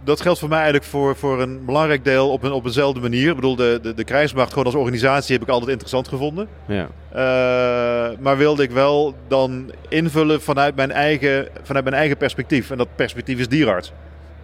dat 0.07 0.21
geldt 0.21 0.39
voor 0.39 0.49
mij 0.49 0.59
eigenlijk 0.59 0.87
voor, 0.87 1.17
voor 1.17 1.43
een 1.43 1.65
belangrijk 1.65 2.05
deel 2.05 2.31
op, 2.31 2.43
een, 2.43 2.53
op 2.53 2.65
eenzelfde 2.65 3.01
manier. 3.01 3.29
Ik 3.29 3.35
bedoel, 3.35 3.57
de, 3.57 3.79
de, 3.83 3.95
de 3.95 4.05
krijgsmacht 4.05 4.49
gewoon 4.49 4.65
als 4.65 4.75
organisatie 4.75 5.33
heb 5.33 5.43
ik 5.43 5.49
altijd 5.49 5.71
interessant 5.71 6.09
gevonden. 6.09 6.49
Ja. 6.67 6.89
Uh, 7.15 8.19
maar 8.19 8.37
wilde 8.37 8.63
ik 8.63 8.71
wel 8.71 9.15
dan 9.29 9.73
invullen 9.89 10.43
vanuit 10.43 10.77
mijn 10.77 10.93
eigen, 10.93 11.49
vanuit 11.63 11.85
mijn 11.85 11.97
eigen 11.97 12.17
perspectief. 12.17 12.71
En 12.71 12.79
dat 12.79 12.89
perspectief 12.95 13.39
is 13.39 13.49
dierarts. 13.49 13.93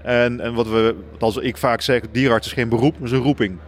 En, 0.02 0.40
en 0.40 0.54
wat, 0.54 0.66
we, 0.68 0.94
als 1.18 1.36
ik 1.36 1.56
vaak 1.56 1.80
zeg, 1.80 2.02
dierarts 2.12 2.46
is 2.46 2.52
geen 2.52 2.68
beroep, 2.68 2.98
maar 2.98 3.08
is 3.08 3.14
een 3.14 3.22
roeping. 3.22 3.58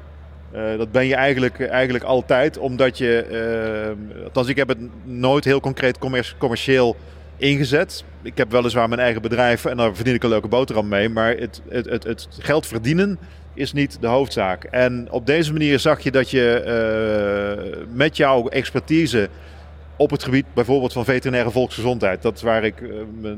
Uh, 0.54 0.78
dat 0.78 0.92
ben 0.92 1.06
je 1.06 1.14
eigenlijk, 1.14 1.60
eigenlijk 1.60 2.04
altijd, 2.04 2.58
omdat 2.58 2.98
je... 2.98 3.26
Uh, 4.16 4.24
althans, 4.24 4.48
ik 4.48 4.56
heb 4.56 4.68
het 4.68 4.78
nooit 5.02 5.44
heel 5.44 5.60
concreet 5.60 5.98
commercieel 6.38 6.96
ingezet. 7.36 8.04
Ik 8.22 8.36
heb 8.36 8.50
weliswaar 8.50 8.88
mijn 8.88 9.00
eigen 9.00 9.22
bedrijf 9.22 9.64
en 9.64 9.76
daar 9.76 9.94
verdien 9.94 10.14
ik 10.14 10.22
een 10.22 10.28
leuke 10.28 10.48
boterham 10.48 10.88
mee. 10.88 11.08
Maar 11.08 11.36
het, 11.36 11.62
het, 11.68 11.90
het, 11.90 12.04
het 12.04 12.28
geld 12.38 12.66
verdienen 12.66 13.18
is 13.54 13.72
niet 13.72 13.96
de 14.00 14.06
hoofdzaak. 14.06 14.64
En 14.64 15.06
op 15.10 15.26
deze 15.26 15.52
manier 15.52 15.78
zag 15.78 16.00
je 16.00 16.10
dat 16.10 16.30
je 16.30 16.64
uh, 17.66 17.86
met 17.96 18.16
jouw 18.16 18.48
expertise 18.48 19.28
op 19.96 20.10
het 20.10 20.22
gebied 20.22 20.46
bijvoorbeeld 20.54 20.92
van 20.92 21.04
veterinaire 21.04 21.50
volksgezondheid, 21.50 22.22
dat 22.22 22.36
is 22.36 22.42
waar 22.42 22.64
ik 22.64 22.80
uh, 22.80 22.90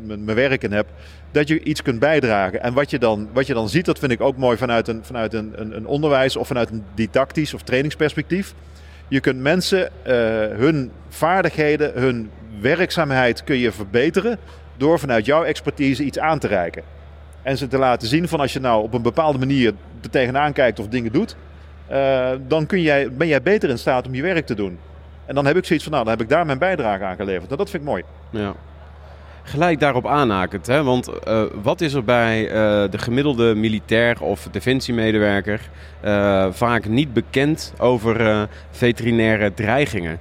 mijn 0.06 0.34
werk 0.34 0.62
in 0.62 0.72
heb, 0.72 0.86
dat 1.30 1.48
je 1.48 1.62
iets 1.62 1.82
kunt 1.82 1.98
bijdragen. 1.98 2.62
En 2.62 2.72
wat 2.72 2.90
je 2.90 2.98
dan, 2.98 3.28
wat 3.32 3.46
je 3.46 3.54
dan 3.54 3.68
ziet, 3.68 3.84
dat 3.84 3.98
vind 3.98 4.12
ik 4.12 4.20
ook 4.20 4.36
mooi 4.36 4.56
vanuit, 4.56 4.88
een, 4.88 5.00
vanuit 5.04 5.34
een, 5.34 5.52
een, 5.56 5.76
een 5.76 5.86
onderwijs 5.86 6.36
of 6.36 6.46
vanuit 6.46 6.70
een 6.70 6.84
didactisch 6.94 7.54
of 7.54 7.62
trainingsperspectief. 7.62 8.54
Je 9.08 9.20
kunt 9.20 9.40
mensen 9.40 9.78
uh, 9.78 10.12
hun 10.58 10.90
vaardigheden, 11.08 11.92
hun 11.94 12.30
werkzaamheid 12.60 13.44
kun 13.44 13.56
je 13.56 13.72
verbeteren 13.72 14.38
door 14.76 14.98
vanuit 14.98 15.26
jouw 15.26 15.44
expertise 15.44 16.04
iets 16.04 16.18
aan 16.18 16.38
te 16.38 16.46
reiken. 16.46 16.82
En 17.42 17.58
ze 17.58 17.68
te 17.68 17.78
laten 17.78 18.08
zien 18.08 18.28
van 18.28 18.40
als 18.40 18.52
je 18.52 18.60
nou 18.60 18.82
op 18.82 18.94
een 18.94 19.02
bepaalde 19.02 19.38
manier 19.38 19.74
er 20.02 20.10
tegenaan 20.10 20.52
kijkt 20.52 20.78
of 20.78 20.88
dingen 20.88 21.12
doet, 21.12 21.36
uh, 21.90 22.30
dan 22.46 22.66
kun 22.66 22.82
jij, 22.82 23.12
ben 23.12 23.26
jij 23.26 23.42
beter 23.42 23.70
in 23.70 23.78
staat 23.78 24.06
om 24.06 24.14
je 24.14 24.22
werk 24.22 24.46
te 24.46 24.54
doen. 24.54 24.78
En 25.26 25.34
dan 25.34 25.46
heb 25.46 25.56
ik 25.56 25.64
zoiets 25.64 25.84
van, 25.84 25.92
nou, 25.92 26.04
dan 26.04 26.14
heb 26.14 26.22
ik 26.22 26.28
daar 26.28 26.46
mijn 26.46 26.58
bijdrage 26.58 27.04
aan 27.04 27.16
geleverd. 27.16 27.46
Nou, 27.46 27.56
dat 27.56 27.70
vind 27.70 27.82
ik 27.82 27.88
mooi. 27.88 28.02
Ja. 28.30 28.54
Gelijk 29.42 29.80
daarop 29.80 30.06
aanhakend, 30.06 30.66
hè? 30.66 30.82
want 30.82 31.08
uh, 31.28 31.42
wat 31.62 31.80
is 31.80 31.94
er 31.94 32.04
bij 32.04 32.42
uh, 32.42 32.50
de 32.90 32.98
gemiddelde 32.98 33.54
militair 33.54 34.22
of 34.22 34.48
defensiemedewerker 34.50 35.60
vaak 36.50 36.88
niet 36.88 37.12
bekend 37.12 37.72
over 37.78 38.48
veterinaire 38.70 39.54
dreigingen? 39.54 40.18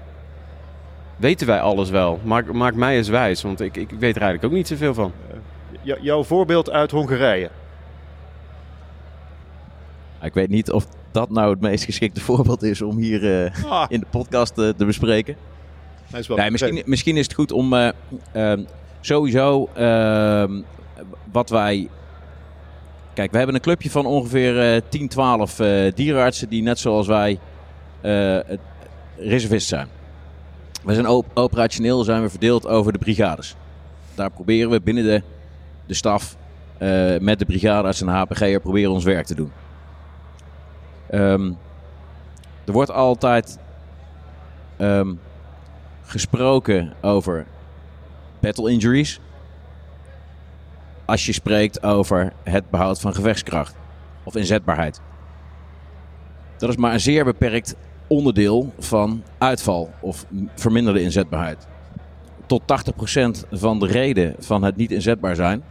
Weten 1.17 1.47
wij 1.47 1.61
alles 1.61 1.89
wel? 1.89 2.19
Maak, 2.23 2.53
maak 2.53 2.75
mij 2.75 2.97
eens 2.97 3.09
wijs, 3.09 3.41
want 3.41 3.61
ik, 3.61 3.77
ik 3.77 3.89
weet 3.89 4.15
er 4.15 4.21
eigenlijk 4.21 4.43
ook 4.43 4.51
niet 4.51 4.67
zoveel 4.67 4.93
van. 4.93 5.11
jouw 6.01 6.23
voorbeeld 6.23 6.69
uit 6.69 6.91
Hongarije. 6.91 7.49
Ik 10.21 10.33
weet 10.33 10.49
niet 10.49 10.71
of 10.71 10.87
dat 11.11 11.29
nou 11.29 11.49
het 11.49 11.61
meest 11.61 11.83
geschikte 11.83 12.21
voorbeeld 12.21 12.63
is 12.63 12.81
om 12.81 12.97
hier 12.97 13.45
uh, 13.45 13.71
ah. 13.71 13.85
in 13.87 13.99
de 13.99 14.05
podcast 14.09 14.57
uh, 14.57 14.69
te 14.69 14.85
bespreken. 14.85 15.35
Nee, 16.11 16.21
is 16.21 16.27
nee, 16.27 16.51
misschien, 16.51 16.81
misschien, 16.85 17.17
is 17.17 17.23
het 17.23 17.33
goed 17.33 17.51
om 17.51 17.73
uh, 17.73 18.53
sowieso 19.01 19.69
ehm, 19.73 20.61
wat 21.31 21.49
wij. 21.49 21.89
Kijk, 23.13 23.31
we 23.31 23.37
hebben 23.37 23.55
een 23.55 23.61
clubje 23.61 23.89
van 23.89 24.05
ongeveer 24.05 24.81
10, 24.89 25.07
12 25.07 25.55
dierenartsen 25.95 26.49
die 26.49 26.63
net 26.63 26.79
zoals 26.79 27.07
wij 27.07 27.39
reservist 29.17 29.67
zijn. 29.67 29.87
We 30.85 30.93
zijn 30.93 31.07
op 31.07 31.25
operationeel 31.33 32.03
zijn 32.03 32.21
we 32.21 32.29
verdeeld 32.29 32.67
over 32.67 32.91
de 32.91 32.97
brigades. 32.97 33.55
Daar 34.15 34.31
proberen 34.31 34.69
we 34.69 34.81
binnen 34.81 35.03
de, 35.03 35.21
de 35.85 35.93
staf 35.93 36.35
met 37.19 37.39
de 37.39 37.45
brigadearts 37.45 38.01
en 38.01 38.07
HPG'er 38.07 38.59
proberen 38.59 38.91
ons 38.91 39.03
werk 39.03 39.25
te 39.25 39.35
doen. 39.35 39.51
Um, 41.13 41.57
er 42.65 42.73
wordt 42.73 42.91
altijd 42.91 43.59
um, 44.77 45.19
gesproken 46.03 46.93
over 47.01 47.45
battle 48.39 48.71
injuries. 48.71 49.19
Als 51.05 51.25
je 51.25 51.33
spreekt 51.33 51.83
over 51.83 52.33
het 52.43 52.69
behoud 52.69 52.99
van 52.99 53.15
gevechtskracht 53.15 53.75
of 54.23 54.35
inzetbaarheid. 54.35 55.01
Dat 56.57 56.69
is 56.69 56.75
maar 56.75 56.93
een 56.93 56.99
zeer 56.99 57.23
beperkt 57.23 57.75
onderdeel 58.07 58.73
van 58.79 59.23
uitval 59.37 59.89
of 59.99 60.25
verminderde 60.55 61.01
inzetbaarheid. 61.01 61.67
Tot 62.45 62.61
80% 63.45 63.47
van 63.51 63.79
de 63.79 63.87
reden 63.87 64.35
van 64.39 64.63
het 64.63 64.75
niet 64.75 64.91
inzetbaar 64.91 65.35
zijn 65.35 65.63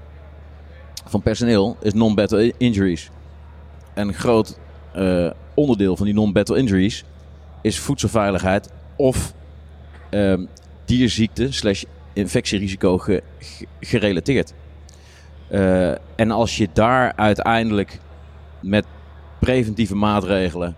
van 1.04 1.22
personeel 1.22 1.76
is 1.80 1.92
non-battle 1.92 2.52
injuries. 2.58 3.10
En 3.94 4.08
een 4.08 4.14
groot 4.14 4.58
uh, 4.96 5.30
onderdeel 5.54 5.96
van 5.96 6.06
die 6.06 6.14
non-battle 6.14 6.58
injuries 6.58 7.04
is 7.62 7.78
voedselveiligheid 7.78 8.70
of 8.96 9.34
um, 10.10 10.48
dierziekte 10.84 11.52
slash 11.52 11.84
infectierisico 12.12 12.98
ge, 12.98 13.22
gerelateerd. 13.80 14.52
Uh, 15.50 15.90
en 16.16 16.30
als 16.30 16.56
je 16.56 16.68
daar 16.72 17.12
uiteindelijk 17.16 18.00
met 18.60 18.86
preventieve 19.38 19.94
maatregelen 19.94 20.76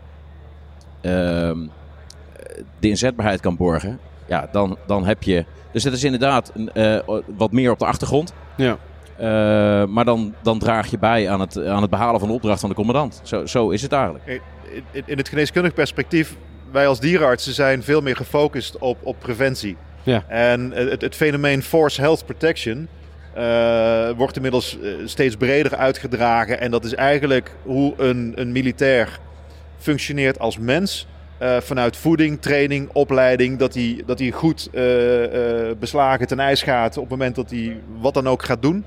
de 1.01 2.89
inzetbaarheid 2.89 3.41
kan 3.41 3.57
borgen, 3.57 3.99
ja, 4.27 4.49
dan, 4.53 4.77
dan 4.87 5.07
heb 5.07 5.23
je. 5.23 5.45
Dus 5.73 5.85
het 5.85 5.93
is 5.93 6.05
inderdaad 6.05 6.53
uh, 6.75 6.99
wat 7.37 7.53
meer 7.53 7.71
op 7.71 7.79
de 7.79 7.85
achtergrond. 7.87 8.33
Ja. 8.57 8.77
Uh, 9.21 9.87
maar 9.89 10.05
dan, 10.05 10.35
dan 10.43 10.59
draag 10.59 10.91
je 10.91 10.99
bij 10.99 11.31
aan 11.31 11.41
het, 11.41 11.67
aan 11.67 11.81
het 11.81 11.91
behalen 11.91 12.21
van 12.21 12.29
de 12.29 12.35
opdracht 12.35 12.61
van 12.61 12.69
de 12.69 12.75
commandant. 12.75 13.21
Zo, 13.23 13.47
zo 13.47 13.71
is 13.71 13.83
het 13.83 13.93
eigenlijk. 13.93 14.43
In, 14.91 15.03
in 15.05 15.19
het 15.19 15.29
geneeskundig 15.29 15.75
perspectief, 15.75 16.37
wij 16.71 16.89
als 16.89 17.01
dierenartsen 17.01 17.53
zijn 17.53 17.83
veel 17.83 18.01
meer 18.01 18.17
gefocust 18.17 18.79
op, 18.79 18.99
op 19.03 19.17
preventie. 19.19 19.77
Ja. 20.03 20.25
En 20.29 20.71
het, 20.75 21.01
het 21.01 21.15
fenomeen 21.15 21.63
force 21.63 22.01
health 22.01 22.25
protection 22.25 22.89
uh, 23.37 24.11
wordt 24.11 24.37
inmiddels 24.37 24.79
steeds 25.05 25.37
breder 25.37 25.77
uitgedragen. 25.77 26.61
En 26.61 26.71
dat 26.71 26.85
is 26.85 26.95
eigenlijk 26.95 27.55
hoe 27.63 27.95
een, 27.97 28.33
een 28.35 28.53
militair 28.53 29.19
functioneert 29.79 30.39
als 30.39 30.59
mens. 30.59 31.07
Uh, 31.43 31.57
vanuit 31.61 31.97
voeding, 31.97 32.41
training, 32.41 32.89
opleiding, 32.93 33.59
dat 33.59 33.75
hij, 33.75 34.03
dat 34.07 34.19
hij 34.19 34.31
goed 34.31 34.69
uh, 34.73 35.23
uh, 35.23 35.71
beslagen 35.79 36.27
ten 36.27 36.41
ijs 36.41 36.63
gaat 36.63 36.97
op 36.97 37.03
het 37.03 37.11
moment 37.11 37.35
dat 37.35 37.51
hij 37.51 37.77
wat 37.99 38.15
dan 38.15 38.29
ook 38.29 38.45
gaat 38.45 38.63
doen. 38.63 38.85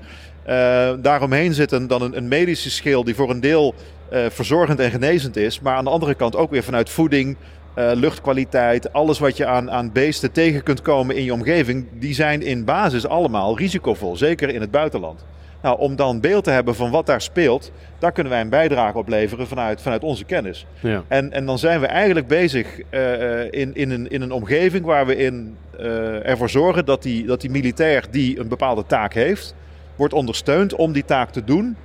daaromheen 1.02 1.54
zit 1.54 1.72
een, 1.72 1.86
dan 1.86 2.02
een, 2.02 2.16
een, 2.16 2.28
medische 2.28 2.70
schil 2.70 3.04
die 3.04 3.14
voor 3.14 3.30
een 3.30 3.40
deel 3.40 3.74
verzorgend 4.10 4.80
en 4.80 4.90
genezend 4.90 5.36
is, 5.36 5.60
maar 5.60 5.76
aan 5.76 5.84
de 5.84 5.90
andere 5.90 6.14
kant 6.14 6.36
ook 6.36 6.50
weer 6.50 6.62
vanuit 6.62 6.90
voeding, 6.90 7.36
luchtkwaliteit, 7.74 8.92
alles 8.92 9.18
wat 9.18 9.36
je 9.36 9.46
aan, 9.46 9.70
aan 9.70 9.92
beesten 9.92 10.32
tegen 10.32 10.62
kunt 10.62 10.82
komen 10.82 11.16
in 11.16 11.24
je 11.24 11.32
omgeving, 11.32 11.86
die 11.92 12.14
zijn 12.14 12.42
in 12.42 12.64
basis 12.64 13.06
allemaal 13.06 13.58
risicovol, 13.58 14.16
zeker 14.16 14.48
in 14.48 14.60
het 14.60 14.70
buitenland. 14.70 15.24
Nou, 15.62 15.78
om 15.78 15.96
dan 15.96 16.20
beeld 16.20 16.44
te 16.44 16.50
hebben 16.50 16.74
van 16.74 16.90
wat 16.90 17.06
daar 17.06 17.20
speelt, 17.20 17.72
daar 17.98 18.12
kunnen 18.12 18.32
wij 18.32 18.40
een 18.40 18.48
bijdrage 18.48 18.98
op 18.98 19.08
leveren 19.08 19.46
vanuit, 19.46 19.82
vanuit 19.82 20.02
onze 20.02 20.24
kennis. 20.24 20.66
Ja. 20.80 21.04
En, 21.08 21.32
en 21.32 21.46
dan 21.46 21.58
zijn 21.58 21.80
we 21.80 21.86
eigenlijk 21.86 22.26
bezig 22.26 22.66
uh, 22.90 23.42
in, 23.42 23.74
in, 23.74 23.90
een, 23.90 24.10
in 24.10 24.22
een 24.22 24.32
omgeving 24.32 24.84
waar 24.84 25.06
we 25.06 25.16
in, 25.16 25.56
uh, 25.80 26.28
ervoor 26.28 26.50
zorgen 26.50 26.84
dat 26.84 27.02
die, 27.02 27.26
dat 27.26 27.40
die 27.40 27.50
militair 27.50 28.04
die 28.10 28.40
een 28.40 28.48
bepaalde 28.48 28.86
taak 28.86 29.14
heeft, 29.14 29.54
wordt 29.96 30.14
ondersteund 30.14 30.74
om 30.74 30.92
die 30.92 31.04
taak 31.04 31.30
te 31.30 31.44
doen. 31.44 31.76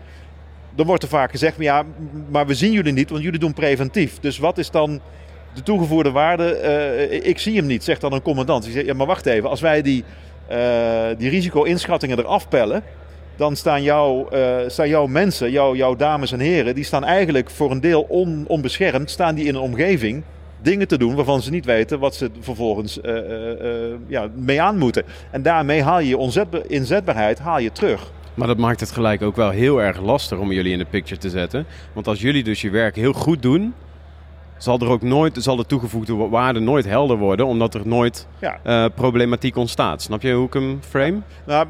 Dan 0.76 0.86
wordt 0.86 1.04
er 1.04 1.10
vaak 1.10 1.32
gezegd, 1.32 1.56
ja, 1.60 1.84
maar 2.30 2.48
we 2.48 2.54
zien 2.54 2.72
jullie 2.72 2.94
niet, 2.94 3.10
want 3.10 3.24
jullie 3.24 3.40
doen 3.40 3.54
preventief. 3.54 4.20
Dus 4.20 4.38
wat 4.38 4.58
is 4.58 4.72
dan 4.72 5.02
de 5.54 5.64
toegevoegde 5.64 6.12
waarde? 6.12 6.60
Uh, 7.12 7.28
ik 7.28 7.40
zie 7.40 7.56
hem 7.56 7.66
niet, 7.66 7.84
zegt 7.84 8.02
dan 8.02 8.14
een 8.14 8.22
commandant. 8.22 8.66
Ik 8.66 8.72
zeg, 8.72 8.86
ja, 8.86 8.94
maar 8.94 9.08
wacht 9.08 9.26
even, 9.26 9.50
als 9.50 9.62
wij 9.62 9.82
die, 9.82 10.04
die 11.18 11.30
risico-inschattingen 11.30 12.20
eraf 12.20 12.50
pellen 12.50 12.84
dan 13.36 13.56
staan, 13.56 13.84
jou, 13.84 14.36
uh, 14.36 14.58
staan 14.68 14.90
jouw 14.90 15.08
mensen, 15.08 15.52
jou, 15.52 15.78
jouw 15.78 15.96
dames 15.96 16.32
en 16.32 16.40
heren, 16.40 16.76
die 16.76 16.84
staan 16.84 17.04
eigenlijk 17.04 17.50
voor 17.50 17.72
een 17.72 17.82
deel 17.82 18.02
on, 18.02 18.46
onbeschermd, 18.48 19.10
staan 19.10 19.36
die 19.36 19.46
in 19.46 19.56
een 19.56 19.62
omgeving 19.62 20.24
dingen 20.62 20.88
te 20.88 20.98
doen 20.98 21.16
waarvan 21.16 21.42
ze 21.42 21.52
niet 21.52 21.66
weten 21.66 22.00
wat 22.00 22.16
ze 22.16 22.30
vervolgens 22.40 23.00
uh, 23.04 23.14
uh, 23.14 23.94
ja, 24.08 24.28
mee 24.36 24.62
aan 24.62 24.78
moeten. 24.78 25.04
En 25.32 25.42
daarmee 25.42 25.84
haal 25.84 26.00
je 26.00 26.08
je 26.08 26.64
inzetbaarheid 26.68 27.40
haal 27.40 27.60
je 27.60 27.72
terug. 27.72 28.12
Maar 28.34 28.48
dat 28.48 28.58
maakt 28.58 28.80
het 28.80 28.92
gelijk 28.92 29.22
ook 29.22 29.36
wel 29.36 29.50
heel 29.50 29.82
erg 29.82 30.02
lastig 30.02 30.38
om 30.38 30.52
jullie 30.52 30.72
in 30.72 30.78
de 30.78 30.86
picture 30.86 31.20
te 31.20 31.30
zetten. 31.30 31.66
Want 31.94 32.08
als 32.08 32.22
jullie 32.22 32.44
dus 32.44 32.62
je 32.62 32.70
werk 32.70 32.96
heel 32.96 33.14
goed 33.14 33.42
doen, 33.42 33.74
zal 34.58 34.80
er 34.80 34.88
ook 34.88 35.02
nooit, 35.02 35.38
zal 35.44 35.56
de 35.56 35.66
toegevoegde 35.66 36.14
waarde 36.16 36.60
nooit 36.60 36.86
helder 36.86 37.18
worden, 37.18 37.46
omdat 37.46 37.74
er 37.74 37.88
nooit 37.88 38.28
ja. 38.40 38.90
problematiek 38.90 39.56
ontstaat. 39.56 40.02
Snap 40.02 40.22
je 40.22 40.34
hoe 40.34 40.48
ik 40.48 40.54
hem 40.54 40.80
frame? 40.82 41.18
Nou, 41.46 41.68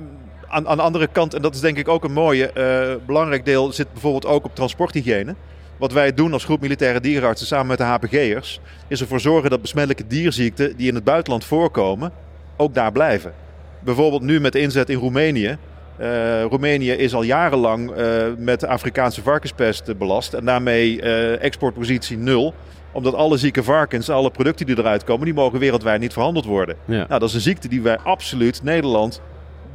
aan, 0.56 0.68
aan, 0.68 0.78
de 0.78 0.84
andere 0.84 1.08
kant, 1.08 1.34
en 1.34 1.42
dat 1.42 1.56
is 1.56 1.62
denk 1.62 1.78
ik 1.78 1.88
ook 1.88 2.04
een 2.04 2.14
mooie, 2.14 2.52
uh, 2.54 3.06
belangrijk 3.06 3.46
deel, 3.46 3.72
zit 3.72 3.92
bijvoorbeeld 3.92 4.26
ook 4.26 4.46
op 4.46 4.56
transporthygiëne. 4.56 5.36
Wat 5.78 5.92
wij 5.92 6.14
doen 6.14 6.34
als 6.34 6.44
groep 6.44 6.62
militaire 6.62 7.00
dierenartsen 7.00 7.48
samen 7.48 7.68
met 7.68 7.78
de 7.78 7.84
HPG'ers, 7.84 8.60
is 8.88 9.02
ervoor 9.02 9.20
zorgen 9.20 9.50
dat 9.50 9.62
besmettelijke 9.62 10.08
dierziekten 10.08 10.78
die 10.78 10.88
in 10.88 10.96
het 10.96 11.04
buitenland 11.04 11.46
voorkomen, 11.46 12.12
ook 12.58 12.74
daar 12.74 12.92
blijven. 12.92 13.34
Bijvoorbeeld 13.80 14.22
nu 14.22 14.40
met 14.40 14.52
de 14.52 14.60
inzet 14.60 14.90
in 14.90 14.98
Roemenië 14.98 15.58
Uh, 16.02 16.44
Roemenië 16.44 16.92
is 16.92 17.14
al 17.14 17.24
jarenlang 17.24 17.98
uh, 17.98 18.24
met 18.38 18.60
de 18.60 18.68
Afrikaanse 18.68 19.22
varkenspest 19.22 19.98
belast. 19.98 20.34
En 20.34 20.46
daarmee 20.46 21.02
uh, 21.02 21.44
exportpositie 21.44 22.18
nul. 22.18 22.54
Omdat 22.92 23.14
alle 23.14 23.38
zieke 23.38 23.64
varkens, 23.64 24.10
alle 24.10 24.32
producten 24.32 24.66
die 24.66 24.78
eruit 24.78 25.04
komen, 25.04 25.26
die 25.26 25.34
mogen 25.34 25.60
wereldwijd 25.60 26.00
niet 26.00 26.14
verhandeld 26.14 26.46
worden. 26.46 26.76
Ja. 26.86 27.06
Nou, 27.08 27.20
dat 27.20 27.24
is 27.30 27.34
een 27.34 27.42
ziekte 27.42 27.68
die 27.68 27.82
wij 27.82 27.98
absoluut 27.98 28.64
Nederland 28.64 29.22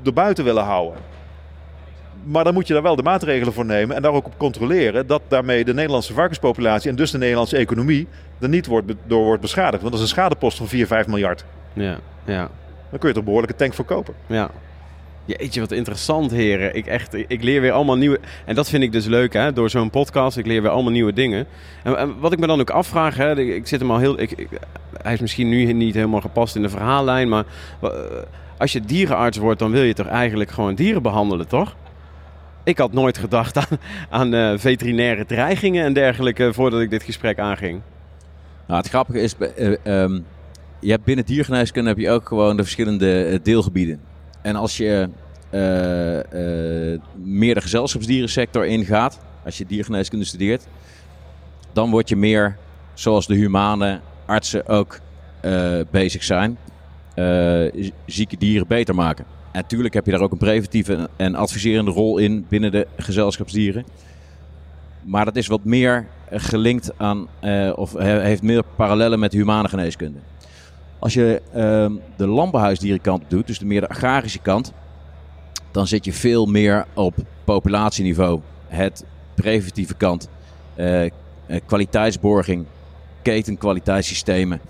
erbuiten 0.05 0.45
willen 0.45 0.65
houden. 0.65 1.01
Maar 2.25 2.45
dan 2.45 2.55
moet 2.55 2.67
je 2.67 2.73
daar 2.73 2.83
wel 2.83 2.97
de 2.97 3.03
maatregelen 3.03 3.53
voor 3.53 3.65
nemen 3.65 3.97
en 3.97 4.03
daar 4.03 4.13
ook 4.13 4.27
op 4.27 4.39
controleren 4.39 5.07
dat 5.07 5.23
daarmee 5.29 5.65
de 5.65 5.75
Nederlandse 5.75 6.13
varkenspopulatie 6.13 6.91
en 6.91 6.97
dus 6.97 7.11
de 7.11 7.19
Nederlandse 7.19 7.57
economie 7.57 8.09
er 8.39 8.49
niet 8.49 8.67
wordt, 8.67 8.93
door 9.07 9.25
wordt 9.25 9.43
beschadigd. 9.43 9.83
Want 9.83 9.93
dat 9.93 10.03
is 10.03 10.09
een 10.11 10.17
schadepost 10.17 10.57
van 10.57 10.69
4, 10.69 10.87
5 10.87 11.07
miljard. 11.07 11.45
Ja, 11.73 11.99
ja. 12.25 12.51
Dan 12.91 12.99
kun 12.99 13.09
je 13.09 13.15
toch 13.15 13.17
een 13.17 13.25
behoorlijke 13.25 13.57
tank 13.57 13.75
voor 13.75 13.85
kopen. 13.85 14.15
Ja. 14.27 14.51
Jeetje, 15.25 15.61
wat 15.61 15.73
interessant, 15.73 16.31
heren. 16.31 16.75
Ik, 16.75 16.87
echt, 16.87 17.15
ik 17.15 17.43
leer 17.43 17.61
weer 17.61 17.73
allemaal 17.73 17.97
nieuwe... 17.97 18.21
En 18.45 18.55
dat 18.55 18.69
vind 18.69 18.83
ik 18.83 18.93
dus 18.93 19.07
leuk, 19.07 19.33
hè, 19.33 19.53
door 19.53 19.71
zo'n 19.71 19.91
podcast. 19.91 20.37
Ik 20.37 20.47
leer 20.47 20.63
weer 20.63 20.71
allemaal 20.71 20.93
nieuwe 20.93 21.13
dingen. 21.13 21.47
En, 21.83 21.97
en 21.99 22.19
wat 22.19 22.33
ik 22.33 22.39
me 22.39 22.47
dan 22.47 22.61
ook 22.61 22.71
afvraag, 22.71 23.17
hè, 23.17 23.39
ik 23.39 23.67
zit 23.67 23.81
hem 23.81 23.91
al 23.91 23.99
heel... 23.99 24.21
Ik, 24.21 24.49
hij 25.03 25.13
is 25.13 25.21
misschien 25.21 25.49
nu 25.49 25.73
niet 25.73 25.95
helemaal 25.95 26.21
gepast 26.21 26.57
in 26.57 26.63
de 26.63 26.69
verhaallijn, 26.69 27.29
maar... 27.29 27.45
Als 28.61 28.73
je 28.73 28.81
dierenarts 28.81 29.39
wordt, 29.39 29.59
dan 29.59 29.71
wil 29.71 29.83
je 29.83 29.95
toch 29.95 30.07
eigenlijk 30.07 30.51
gewoon 30.51 30.75
dieren 30.75 31.03
behandelen, 31.03 31.49
toch? 31.49 31.77
Ik 32.65 32.79
had 32.79 32.93
nooit 32.93 33.19
gedacht 33.19 33.59
aan, 34.11 34.35
uh, 34.35 34.59
veterinaire 34.59 35.27
dreigingen 35.27 35.85
en 35.85 35.93
dergelijke 35.93 36.53
voordat 36.53 36.81
ik 36.81 36.91
dit 36.91 37.03
gesprek 37.03 37.39
aanging. 37.39 37.81
Nou, 38.67 38.81
het 38.81 38.89
grappige 38.89 39.21
is, 39.21 39.35
uh, 39.39 39.77
um, 39.85 40.25
je 40.81 40.91
hebt 40.91 41.05
binnen 41.05 41.25
diergeneeskunde 41.25 41.89
heb 41.89 41.99
je 41.99 42.11
ook 42.11 42.29
gewoon 42.29 42.57
de 42.57 42.63
verschillende 42.63 43.25
eh, 43.25 43.39
deelgebieden. 43.43 44.01
En 44.43 44.57
als 44.57 44.77
je 44.77 45.09
meer 47.15 47.55
de 47.55 47.61
gezelschapsdierensector 47.61 48.67
ingaat, 48.67 49.21
als 49.45 49.59
je 49.59 49.67
diergeneeskunde 49.67 50.25
studeert, 50.25 50.67
dan 51.73 51.91
word 51.91 52.09
je 52.09 52.17
meer 52.17 52.57
zoals 52.95 53.27
de 53.27 53.35
humane 53.35 54.01
artsen 54.27 54.69
ook 54.69 54.99
bezig 55.91 56.25
zijn, 56.25 56.59
zieke 58.07 58.37
dieren 58.37 58.67
beter 58.67 58.95
maken. 58.95 59.25
En 59.53 59.61
natuurlijk 59.61 59.95
heb 59.95 60.05
je 60.05 60.11
daar 60.11 60.21
ook 60.21 60.33
een 60.33 60.39
preventieve 60.39 61.09
en 61.17 61.35
adviserende 61.35 61.91
rol 61.91 62.19
in 62.19 62.47
binnen 62.49 62.73
de 62.73 62.87
gezelschapsdieren. 62.97 63.85
Maar 65.03 65.25
dat 65.25 65.37
is 65.37 65.47
wat 65.47 65.65
meer 65.65 66.07
gelinkt 66.31 66.91
aan, 66.97 67.27
uh, 67.43 67.73
of 67.75 67.93
heeft 67.99 68.43
meer 68.43 68.63
parallellen 68.77 69.19
met 69.19 69.33
humane 69.33 69.69
geneeskunde. 69.69 70.19
Als 70.99 71.15
je 71.15 71.43
uh, 71.49 71.99
de 72.17 72.27
landbouwhuisdierenkant 72.27 73.23
doet, 73.29 73.47
dus 73.47 73.59
de 73.59 73.67
meer 73.67 73.81
de 73.81 73.89
agrarische 73.89 74.39
kant, 74.39 74.73
dan 75.71 75.87
zit 75.87 76.05
je 76.05 76.13
veel 76.13 76.47
meer 76.47 76.87
op 76.95 77.15
populatieniveau. 77.45 78.41
Het 78.67 79.05
preventieve 79.35 79.95
kant, 79.95 80.29
uh, 80.77 81.11
kwaliteitsborging, 81.67 82.67
ketenkwaliteitssystemen, 83.23 84.61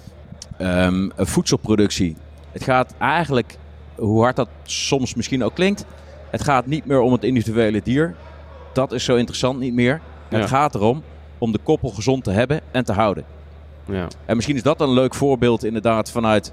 um, 0.61 1.11
voedselproductie. 1.17 2.17
Het 2.53 2.65
gaat 2.65 2.95
eigenlijk 2.99 3.57
hoe 3.95 4.23
hard 4.23 4.37
dat 4.37 4.49
soms 4.63 5.15
misschien 5.15 5.45
ook 5.45 5.55
klinkt, 5.55 5.85
het 6.31 6.43
gaat 6.43 6.67
niet 6.67 6.85
meer 6.85 7.01
om 7.01 7.13
het 7.13 7.25
individuele 7.25 7.81
dier. 7.83 8.15
Dat 8.73 8.93
is 8.93 9.05
zo 9.05 9.17
interessant 9.17 9.59
niet 9.59 9.75
meer. 9.75 10.01
Het 10.29 10.47
gaat 10.47 10.75
erom 10.75 11.03
om 11.39 11.53
de 11.53 11.59
koppel 11.59 11.89
gezond 11.89 12.25
te 12.25 12.31
hebben 12.31 12.61
en 12.71 12.85
te 12.85 12.93
houden. 12.93 13.25
Ja. 13.85 14.07
En 14.27 14.35
misschien 14.37 14.57
is 14.57 14.63
dat 14.63 14.81
een 14.81 14.93
leuk 14.93 15.15
voorbeeld 15.15 15.65
inderdaad 15.65 16.11
vanuit 16.11 16.53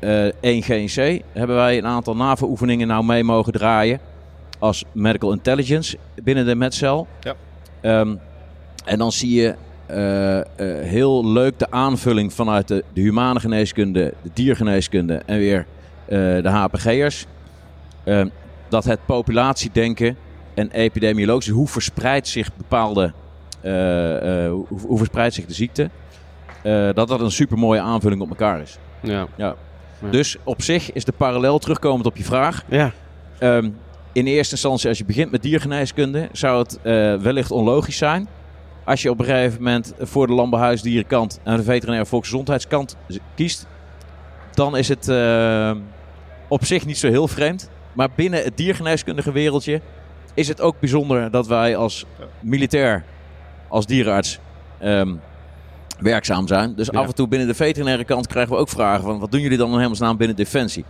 uh, 0.00 0.24
1 0.40 0.62
GNC. 0.62 1.22
Hebben 1.32 1.56
wij 1.56 1.78
een 1.78 1.86
aantal 1.86 2.16
NAVO-oefeningen 2.16 2.86
nou 2.86 3.04
mee 3.04 3.24
mogen 3.24 3.52
draaien 3.52 4.00
als 4.58 4.84
medical 4.92 5.32
intelligence 5.32 5.98
binnen 6.22 6.46
de 6.46 6.54
metcel. 6.54 7.06
Ja. 7.20 7.34
Um, 8.00 8.20
en 8.84 8.98
dan 8.98 9.12
zie 9.12 9.40
je 9.40 9.54
uh, 9.90 10.36
uh, 10.36 10.42
heel 10.82 11.26
leuk 11.26 11.58
de 11.58 11.70
aanvulling 11.70 12.32
vanuit 12.32 12.68
de, 12.68 12.84
de 12.92 13.00
humane 13.00 13.40
geneeskunde, 13.40 14.14
de 14.22 14.30
diergeneeskunde 14.32 15.22
en 15.26 15.38
weer 15.38 15.66
eh, 16.06 16.18
de 16.18 16.48
HPG'ers. 16.48 17.26
Ehm, 18.04 18.28
dat 18.68 18.84
het 18.84 18.98
populatiedenken 19.06 20.16
en 20.54 20.70
epidemiologisch, 20.70 21.48
hoe 21.48 21.68
verspreidt 21.68 22.28
zich 22.28 22.56
bepaalde, 22.56 23.12
eh, 23.60 24.44
eh, 24.44 24.50
hoe, 24.50 24.66
hoe, 24.86 24.98
verspreidt 24.98 25.34
zich 25.34 25.46
de 25.46 25.54
ziekte, 25.54 25.90
dat 26.94 27.08
dat 27.08 27.20
een 27.20 27.30
super 27.30 27.58
mooie 27.58 27.80
aanvulling 27.80 28.20
op 28.20 28.28
elkaar 28.28 28.60
is. 28.60 28.78
Ja. 29.00 29.26
ja. 29.36 29.54
Dus 30.10 30.36
op 30.44 30.62
zich 30.62 30.92
is 30.92 31.04
de 31.04 31.12
parallel 31.12 31.58
terugkomend 31.58 32.06
op 32.06 32.16
je 32.16 32.24
vraag. 32.24 32.64
Ja. 32.68 32.92
Um, 33.40 33.76
in 34.12 34.26
eerste 34.26 34.54
instantie, 34.54 34.88
als 34.88 34.98
je 34.98 35.04
begint 35.04 35.30
met 35.30 35.42
diergeneeskunde, 35.42 36.28
zou 36.32 36.58
het 36.58 36.78
wellicht 37.22 37.50
onlogisch 37.50 37.96
zijn. 37.96 38.28
Als 38.86 39.02
je 39.02 39.10
op 39.10 39.18
een 39.18 39.24
gegeven 39.24 39.62
moment 39.62 39.94
voor 39.98 40.26
de 40.26 40.32
landbouwhuisdierenkant 40.32 41.40
en 41.42 41.56
de 41.56 41.62
veterinaire 41.62 42.06
volksgezondheidskant 42.06 42.96
kiest, 43.34 43.66
dan 44.54 44.76
is 44.76 44.88
het 44.88 45.12
op 46.48 46.64
zich 46.64 46.86
niet 46.86 46.98
zo 46.98 47.08
heel 47.08 47.28
vreemd. 47.28 47.70
Maar 47.92 48.08
binnen 48.14 48.44
het 48.44 48.56
diergeneeskundige 48.56 49.32
wereldje 49.32 49.80
is 50.34 50.48
het 50.48 50.60
ook 50.60 50.80
bijzonder 50.80 51.30
dat 51.30 51.46
wij 51.46 51.76
als 51.76 52.06
militair, 52.40 53.04
als 53.68 53.86
dierenarts, 53.86 54.38
ehm, 54.78 55.14
werkzaam 55.98 56.46
zijn. 56.46 56.74
Dus 56.74 56.92
af 56.92 57.06
en 57.06 57.14
toe 57.14 57.28
binnen 57.28 57.48
de 57.48 57.54
veterinaire 57.54 58.04
kant 58.04 58.26
krijgen 58.26 58.52
we 58.52 58.58
ook 58.58 58.68
vragen 58.68 59.04
van 59.04 59.18
wat 59.18 59.30
doen 59.30 59.40
jullie 59.40 59.58
dan 59.58 59.70
helemaal 59.70 59.94
staan 59.94 60.16
binnen 60.16 60.36
Defensie? 60.36 60.84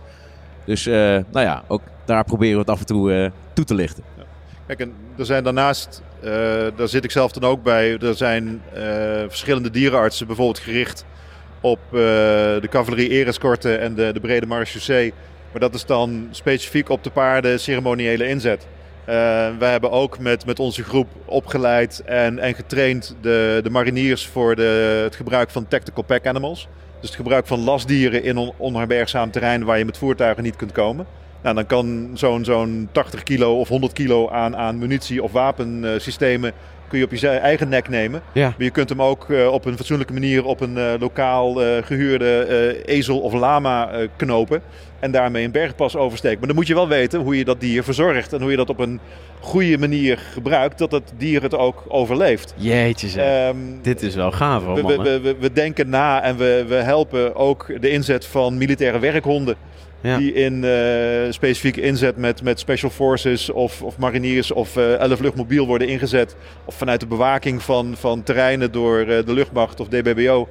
Dus 0.65 0.87
uh, 0.87 0.93
nou 1.31 1.45
ja, 1.45 1.63
ook 1.67 1.81
daar 2.05 2.23
proberen 2.23 2.53
we 2.53 2.59
het 2.59 2.69
af 2.69 2.79
en 2.79 2.85
toe 2.85 3.23
uh, 3.23 3.29
toe 3.53 3.65
te 3.65 3.73
lichten. 3.73 4.03
Ja. 4.17 4.23
Kijk, 4.67 4.79
en 4.79 4.93
er 5.17 5.25
zijn 5.25 5.43
daarnaast, 5.43 6.01
uh, 6.23 6.31
daar 6.75 6.87
zit 6.87 7.03
ik 7.03 7.11
zelf 7.11 7.31
dan 7.31 7.49
ook 7.49 7.63
bij, 7.63 7.97
er 7.97 8.15
zijn 8.15 8.61
verschillende 9.27 9.69
dierenartsen 9.69 10.27
bijvoorbeeld 10.27 10.59
gericht 10.59 11.05
op 11.61 11.79
de 11.91 12.67
cavalerie 12.69 13.09
ereskorten 13.09 13.79
en 13.79 13.95
de, 13.95 14.13
de 14.13 14.19
brede 14.19 14.45
marechaussee 14.45 15.13
maar 15.51 15.69
dat 15.69 15.73
is 15.73 15.85
dan 15.85 16.27
specifiek 16.31 16.89
op 16.89 17.03
de 17.03 17.09
paarden 17.09 17.59
ceremoniële 17.59 18.27
inzet. 18.27 18.67
Wij 19.59 19.71
hebben 19.71 19.91
ook 19.91 20.19
met, 20.19 20.45
met 20.45 20.59
onze 20.59 20.83
groep 20.83 21.07
opgeleid 21.25 22.01
en, 22.05 22.39
en 22.39 22.53
getraind 22.53 23.15
de, 23.21 23.59
de 23.63 23.69
mariniers 23.69 24.27
voor 24.27 24.55
de, 24.55 25.01
het 25.03 25.15
gebruik 25.15 25.49
van 25.49 25.67
tactical 25.67 26.03
pack 26.03 26.27
animals. 26.27 26.67
Dus 26.99 27.09
het 27.09 27.19
gebruik 27.19 27.47
van 27.47 27.59
lastdieren 27.59 28.23
in 28.23 28.37
on, 28.37 28.53
onherbergzaam 28.57 29.31
terrein 29.31 29.63
waar 29.63 29.77
je 29.77 29.85
met 29.85 29.97
voertuigen 29.97 30.43
niet 30.43 30.55
kunt 30.55 30.71
komen. 30.71 31.05
Nou, 31.47 31.59
dan 31.59 31.67
kan 31.67 32.09
zo'n 32.13 32.45
zo'n 32.45 32.89
80 32.91 33.23
kilo 33.23 33.59
of 33.59 33.67
100 33.67 33.93
kilo 33.93 34.29
aan, 34.29 34.55
aan 34.57 34.77
munitie 34.77 35.23
of 35.23 35.31
wapensystemen 35.31 36.53
kun 36.87 36.99
je 36.99 37.05
op 37.05 37.13
je 37.13 37.29
eigen 37.29 37.69
nek 37.69 37.89
nemen. 37.89 38.21
Ja. 38.31 38.47
Maar 38.47 38.63
je 38.63 38.69
kunt 38.69 38.89
hem 38.89 39.01
ook 39.01 39.29
uh, 39.29 39.47
op 39.47 39.65
een 39.65 39.77
fatsoenlijke 39.77 40.13
manier 40.13 40.45
op 40.45 40.61
een 40.61 40.77
uh, 40.77 40.93
lokaal 40.99 41.63
uh, 41.63 41.83
gehuurde 41.83 42.81
ezel 42.85 43.19
of 43.19 43.33
lama 43.33 43.89
knopen. 44.15 44.61
En 44.99 45.11
daarmee 45.11 45.43
een 45.43 45.51
bergpas 45.51 45.95
oversteken. 45.95 46.37
Maar 46.37 46.47
dan 46.47 46.55
moet 46.55 46.67
je 46.67 46.73
wel 46.73 46.87
weten 46.87 47.19
hoe 47.19 47.37
je 47.37 47.45
dat 47.45 47.59
dier 47.59 47.83
verzorgt. 47.83 48.33
En 48.33 48.41
hoe 48.41 48.51
je 48.51 48.57
dat 48.57 48.69
op 48.69 48.79
een 48.79 48.99
goede 49.39 49.77
manier 49.77 50.17
gebruikt. 50.17 50.77
Dat 50.77 50.91
het 50.91 51.13
dier 51.17 51.41
het 51.41 51.55
ook 51.55 51.83
overleeft. 51.87 52.53
Jeetje 52.57 53.07
zeg. 53.07 53.49
Um, 53.49 53.79
Dit 53.81 54.01
is 54.01 54.15
wel 54.15 54.31
gaaf 54.31 54.63
hoor, 54.63 54.75
we, 54.75 54.97
we, 54.97 55.19
we, 55.19 55.35
we, 55.39 55.53
denken 55.53 55.89
na 55.89 56.21
en 56.21 56.37
we, 56.37 56.65
we 56.67 56.75
helpen 56.75 57.35
ook 57.35 57.81
de 57.81 57.89
inzet 57.89 58.25
van 58.25 58.57
militaire 58.57 58.99
werkhonden. 58.99 59.55
Die 60.01 60.33
in 60.33 60.63
uh, 60.63 61.31
specifieke 61.31 61.81
inzet 61.81 62.17
met, 62.17 62.41
met 62.41 62.59
special 62.59 62.91
forces 62.91 63.49
of, 63.49 63.81
of 63.81 63.97
mariniers 63.97 64.51
of 64.51 64.77
uh, 64.77 64.93
11 64.93 65.19
luchtmobiel 65.19 65.67
worden 65.67 65.87
ingezet. 65.87 66.35
Of 66.65 66.75
vanuit 66.75 66.99
de 66.99 67.07
bewaking 67.07 67.61
van, 67.61 67.95
van 67.97 68.23
terreinen 68.23 68.71
door 68.71 68.99
uh, 68.99 69.05
de 69.07 69.33
luchtmacht 69.33 69.79
of 69.79 69.87
DBBO. 69.87 70.47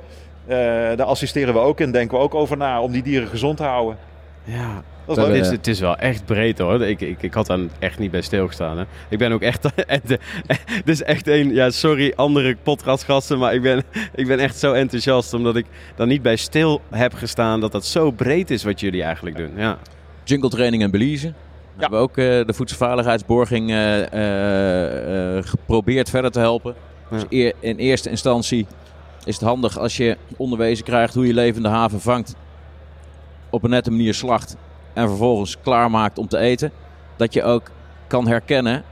daar 0.47 1.03
assisteren 1.03 1.55
we 1.55 1.61
ook 1.61 1.81
en 1.81 1.91
denken 1.91 2.19
we 2.19 2.23
ook 2.23 2.35
over 2.35 2.57
na 2.57 2.81
om 2.81 2.93
die 2.93 3.03
dieren 3.03 3.29
gezond 3.29 3.57
te 3.57 3.63
houden. 3.63 3.99
Ja, 4.45 4.83
dat 5.15 5.29
is, 5.29 5.47
het, 5.47 5.57
het, 5.57 5.67
is 5.67 5.81
wel 5.81 5.97
echt 5.97 6.25
breed 6.25 6.59
hoor. 6.59 6.83
Ik, 6.83 7.01
ik, 7.01 7.23
ik 7.23 7.35
had 7.35 7.47
daar 7.47 7.59
echt 7.79 7.99
niet 7.99 8.11
bij 8.11 8.21
stilgestaan. 8.21 8.79
Hè. 8.79 8.85
Ik 9.09 9.19
ben 9.19 9.33
ook 9.33 9.43
echt. 9.43 9.69
dus 10.85 11.03
echt 11.03 11.27
een. 11.27 11.55
Ja, 11.55 11.71
sorry, 11.71 12.13
andere 12.17 12.57
podcastgasten. 12.63 13.39
Maar 13.39 13.55
ik 13.55 13.63
ben, 13.63 13.83
ik 14.15 14.27
ben 14.27 14.39
echt 14.39 14.59
zo 14.59 14.73
enthousiast. 14.73 15.35
Omdat 15.35 15.57
ik 15.57 15.67
dan 15.97 16.09
niet 16.09 16.23
bij 16.23 16.37
stil 16.37 16.81
heb 16.91 17.15
gestaan. 17.15 17.61
Dat 17.61 17.73
dat 17.73 17.85
zo 17.85 18.11
breed 18.11 18.51
is 18.51 18.65
wat 18.65 18.81
jullie 18.81 19.03
eigenlijk 19.03 19.37
doen. 19.37 19.53
Ja. 19.57 19.79
Jungle 20.25 20.49
training 20.49 20.83
en 20.83 20.91
Belize. 20.91 21.27
Ja. 21.27 21.33
We 21.75 21.81
hebben 21.81 21.99
ook 21.99 22.17
uh, 22.17 22.25
de 22.47 22.53
voedselveiligheidsborging 22.55 23.71
uh, 23.71 23.99
uh, 23.99 25.43
geprobeerd 25.43 26.11
verder 26.11 26.31
te 26.31 26.39
helpen. 26.39 26.75
Dus 27.11 27.25
eer, 27.29 27.53
in 27.61 27.77
eerste 27.77 28.11
instantie 28.11 28.67
is 29.25 29.35
het 29.35 29.45
handig 29.45 29.79
als 29.79 29.97
je 29.97 30.17
onderwezen 30.37 30.85
krijgt 30.85 31.15
hoe 31.15 31.27
je 31.27 31.35
levende 31.35 31.69
haven 31.69 32.01
vangt 32.01 32.35
op 33.51 33.65
een 33.65 33.71
nette 33.71 33.91
manier 33.91 34.15
slacht 34.15 34.57
en 34.97 35.09
vervolgens 35.09 35.61
klaarmaakt 35.61 36.19
om 36.19 36.29
te 36.29 36.39
eten, 36.39 36.71
dat 37.17 37.33
je 37.33 37.43
ook 37.43 37.71
kan 38.07 38.29
herkennen 38.29 38.83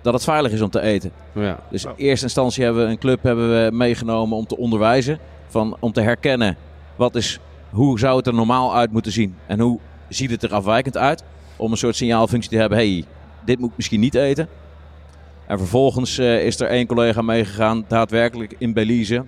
dat 0.00 0.12
het 0.12 0.24
veilig 0.24 0.52
is 0.52 0.60
om 0.60 0.70
te 0.70 0.80
eten. 0.80 1.12
Ja. 1.32 1.58
Dus 1.70 1.84
in 1.84 1.92
eerste 1.96 2.24
instantie 2.24 2.64
hebben 2.64 2.84
we 2.84 2.90
een 2.90 2.98
club 2.98 3.22
hebben 3.22 3.64
we 3.64 3.70
meegenomen 3.72 4.36
om 4.36 4.46
te 4.46 4.56
onderwijzen, 4.56 5.18
van, 5.48 5.76
om 5.80 5.92
te 5.92 6.00
herkennen 6.00 6.56
wat 6.96 7.14
is, 7.14 7.38
hoe 7.70 7.98
zou 7.98 8.16
het 8.16 8.26
er 8.26 8.34
normaal 8.34 8.74
uit 8.74 8.92
moeten 8.92 9.12
zien 9.12 9.36
en 9.46 9.60
hoe 9.60 9.78
ziet 10.08 10.30
het 10.30 10.42
er 10.42 10.54
afwijkend 10.54 10.96
uit. 10.96 11.24
om 11.56 11.70
een 11.70 11.76
soort 11.76 11.96
signaalfunctie 11.96 12.50
te 12.50 12.56
hebben. 12.56 12.78
hey, 12.78 13.04
dit 13.44 13.58
moet 13.58 13.70
ik 13.70 13.76
misschien 13.76 14.00
niet 14.00 14.14
eten. 14.14 14.48
En 15.46 15.58
vervolgens 15.58 16.18
eh, 16.18 16.44
is 16.44 16.60
er 16.60 16.68
één 16.68 16.86
collega 16.86 17.22
meegegaan, 17.22 17.84
daadwerkelijk 17.88 18.54
in 18.58 18.72
Belize. 18.72 19.24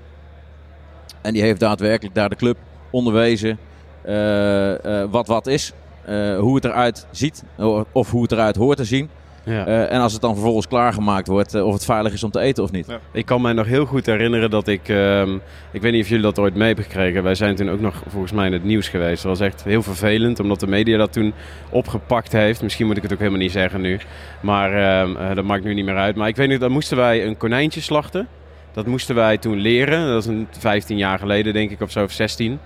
En 1.20 1.32
die 1.32 1.42
heeft 1.42 1.60
daadwerkelijk 1.60 2.14
daar 2.14 2.28
de 2.28 2.36
club 2.36 2.56
onderwezen 2.90 3.58
eh, 4.02 5.02
eh, 5.02 5.10
wat 5.10 5.26
wat 5.26 5.46
is. 5.46 5.72
Eh, 6.06 6.38
hoe 6.38 6.54
het 6.54 6.64
eruit 6.64 7.06
ziet 7.10 7.44
of 7.92 8.10
hoe 8.10 8.22
het 8.22 8.32
eruit 8.32 8.56
hoort 8.56 8.76
te 8.76 8.84
zien. 8.84 9.08
Ja. 9.44 9.66
Eh, 9.66 9.92
en 9.92 10.00
als 10.00 10.12
het 10.12 10.22
dan 10.22 10.32
vervolgens 10.32 10.68
klaargemaakt 10.68 11.26
wordt, 11.26 11.54
eh, 11.54 11.66
of 11.66 11.72
het 11.72 11.84
veilig 11.84 12.12
is 12.12 12.22
om 12.22 12.30
te 12.30 12.40
eten 12.40 12.62
of 12.62 12.72
niet. 12.72 12.86
Ja. 12.86 12.98
Ik 13.12 13.26
kan 13.26 13.40
mij 13.40 13.52
nog 13.52 13.66
heel 13.66 13.84
goed 13.84 14.06
herinneren 14.06 14.50
dat 14.50 14.68
ik... 14.68 14.88
ehm, 14.88 15.34
ik 15.72 15.82
weet 15.82 15.92
niet 15.92 16.02
of 16.02 16.08
jullie 16.08 16.24
dat 16.24 16.38
ooit 16.38 16.54
mee 16.54 16.66
hebben 16.66 16.84
gekregen. 16.84 17.22
Wij 17.22 17.34
zijn 17.34 17.54
toen 17.56 17.70
ook 17.70 17.80
nog 17.80 18.02
volgens 18.08 18.32
mij 18.32 18.46
in 18.46 18.52
het 18.52 18.64
nieuws 18.64 18.88
geweest. 18.88 19.22
Dat 19.22 19.38
was 19.38 19.48
echt 19.48 19.64
heel 19.64 19.82
vervelend, 19.82 20.40
omdat 20.40 20.60
de 20.60 20.66
media 20.66 20.98
dat 20.98 21.12
toen 21.12 21.32
opgepakt 21.70 22.32
heeft. 22.32 22.62
Misschien 22.62 22.86
moet 22.86 22.96
ik 22.96 23.02
het 23.02 23.12
ook 23.12 23.18
helemaal 23.18 23.40
niet 23.40 23.52
zeggen 23.52 23.80
nu. 23.80 23.98
Maar 24.40 24.72
ehm, 24.72 25.16
eh, 25.16 25.34
dat 25.34 25.44
maakt 25.44 25.64
nu 25.64 25.74
niet 25.74 25.84
meer 25.84 25.96
uit. 25.96 26.16
Maar 26.16 26.28
ik 26.28 26.36
weet 26.36 26.48
niet, 26.48 26.60
dan 26.60 26.72
moesten 26.72 26.96
wij 26.96 27.26
een 27.26 27.36
konijntje 27.36 27.80
slachten. 27.80 28.28
Dat 28.74 28.86
moesten 28.86 29.14
wij 29.14 29.38
toen 29.38 29.58
leren. 29.58 30.06
Dat 30.06 30.22
is 30.22 30.28
een 30.28 30.48
15 30.58 30.96
jaar 30.96 31.18
geleden, 31.18 31.52
denk 31.52 31.70
ik, 31.70 31.80
of 31.80 31.90
zo, 31.90 32.04
of 32.04 32.12
16. 32.12 32.58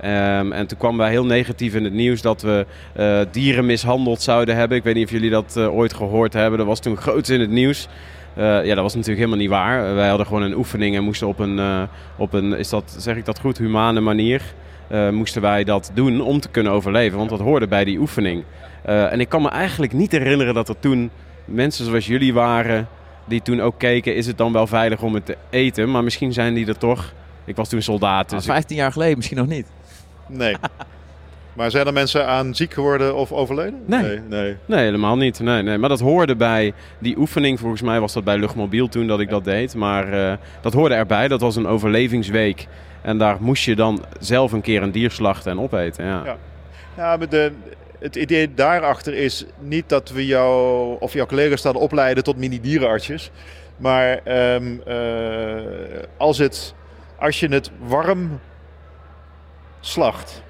Ehm, 0.00 0.52
en 0.52 0.66
toen 0.66 0.78
kwamen 0.78 0.98
wij 0.98 1.10
heel 1.10 1.24
negatief 1.24 1.74
in 1.74 1.84
het 1.84 1.92
nieuws 1.92 2.22
dat 2.22 2.42
we 2.42 2.66
eh, 2.92 3.20
dieren 3.30 3.66
mishandeld 3.66 4.22
zouden 4.22 4.56
hebben. 4.56 4.78
Ik 4.78 4.84
weet 4.84 4.94
niet 4.94 5.04
of 5.04 5.10
jullie 5.10 5.30
dat 5.30 5.56
eh, 5.56 5.74
ooit 5.74 5.94
gehoord 5.94 6.32
hebben. 6.32 6.58
Dat 6.58 6.66
was 6.66 6.80
toen 6.80 6.96
groot 6.96 7.28
in 7.28 7.40
het 7.40 7.50
nieuws. 7.50 7.88
Eh, 8.34 8.64
ja, 8.64 8.74
dat 8.74 8.82
was 8.82 8.94
natuurlijk 8.94 9.18
helemaal 9.18 9.38
niet 9.38 9.50
waar. 9.50 9.94
wij 9.94 10.08
hadden 10.08 10.26
gewoon 10.26 10.42
een 10.42 10.54
oefening 10.54 10.96
en 10.96 11.04
moesten 11.04 11.26
op 11.26 11.38
een, 11.38 11.88
op 12.16 12.32
een 12.32 12.52
is 12.52 12.68
dat, 12.68 12.96
zeg 12.98 13.16
ik 13.16 13.24
dat 13.24 13.38
goed, 13.38 13.58
humane 13.58 14.00
manier... 14.00 14.42
moesten 15.10 15.42
wij 15.42 15.64
dat 15.64 15.90
doen 15.94 16.20
om 16.20 16.40
te 16.40 16.48
kunnen 16.48 16.72
overleven. 16.72 17.18
Want 17.18 17.30
dat 17.30 17.40
hoorde 17.40 17.66
bij 17.66 17.84
die 17.84 17.98
oefening. 17.98 18.44
En 18.82 19.20
ik 19.20 19.28
kan 19.28 19.42
me 19.42 19.48
eigenlijk 19.48 19.92
niet 19.92 20.12
herinneren 20.12 20.54
dat 20.54 20.68
er 20.68 20.78
toen 20.78 21.10
mensen 21.44 21.84
zoals 21.84 22.06
jullie 22.06 22.34
waren... 22.34 22.88
die 23.26 23.42
toen 23.42 23.60
ook 23.60 23.78
keken, 23.78 24.14
is 24.14 24.26
het 24.26 24.38
dan 24.38 24.52
wel 24.52 24.66
veilig 24.66 25.02
om 25.02 25.14
het 25.14 25.26
te 25.26 25.36
eten? 25.50 25.90
Maar 25.90 26.04
misschien 26.04 26.32
zijn 26.32 26.54
die 26.54 26.66
er 26.66 26.78
toch... 26.78 27.12
Ik 27.44 27.56
was 27.56 27.68
toen 27.68 27.82
soldaat, 27.82 28.30
dus 28.30 28.38
ik- 28.46 28.50
15 28.52 28.76
jaar 28.76 28.92
geleden 28.92 29.16
misschien 29.16 29.36
nog 29.38 29.46
niet. 29.46 29.66
Nee. 30.28 30.56
maar 31.56 31.70
zijn 31.70 31.86
er 31.86 31.92
mensen 31.92 32.26
aan 32.26 32.54
ziek 32.54 32.72
geworden 32.74 33.14
of 33.16 33.32
overleden? 33.32 33.82
Nee. 33.86 34.02
Nee. 34.02 34.20
nee. 34.28 34.56
Nee, 34.66 34.84
helemaal 34.84 35.16
niet. 35.16 35.40
Nee, 35.40 35.62
nee. 35.62 35.78
Maar 35.78 35.88
dat 35.88 36.00
hoorde 36.00 36.36
bij 36.36 36.72
die 36.98 37.18
oefening. 37.18 37.60
Volgens 37.60 37.82
mij 37.82 38.00
was 38.00 38.12
dat 38.12 38.24
bij 38.24 38.38
Luchtmobiel 38.38 38.88
toen 38.88 39.06
dat 39.06 39.20
ik 39.20 39.28
dat 39.28 39.44
deed. 39.44 39.74
Maar 39.74 40.12
eh, 40.12 40.36
dat 40.60 40.72
hoorde 40.72 40.94
erbij. 40.94 41.28
Dat 41.28 41.40
was 41.40 41.56
een 41.56 41.66
overlevingsweek. 41.66 42.66
En 43.02 43.18
daar 43.18 43.36
moest 43.40 43.64
je 43.64 43.74
dan 43.76 44.04
zelf 44.20 44.52
een 44.52 44.60
keer 44.60 44.82
een 44.82 44.92
dier 44.92 45.10
slachten 45.10 45.52
en 45.52 45.60
opeten. 45.60 46.04
Ja. 46.04 46.22
Ja. 46.24 46.36
Ja, 46.96 47.16
maar 47.16 47.28
de, 47.28 47.52
het 47.98 48.16
idee 48.16 48.54
daarachter 48.54 49.14
is 49.14 49.44
niet 49.58 49.88
dat 49.88 50.10
we 50.10 50.26
jou 50.26 50.96
of 51.00 51.12
jouw 51.12 51.26
collega's 51.26 51.58
staan 51.58 51.74
opleiden 51.74 52.24
tot 52.24 52.36
mini-dierenartsjes. 52.36 53.30
Maar 53.76 54.20
ehm, 54.24 54.76
eh, 54.86 56.02
als, 56.16 56.38
het, 56.38 56.74
als 57.18 57.40
je 57.40 57.48
het 57.48 57.70
warm 57.78 58.40
slacht, 59.80 60.42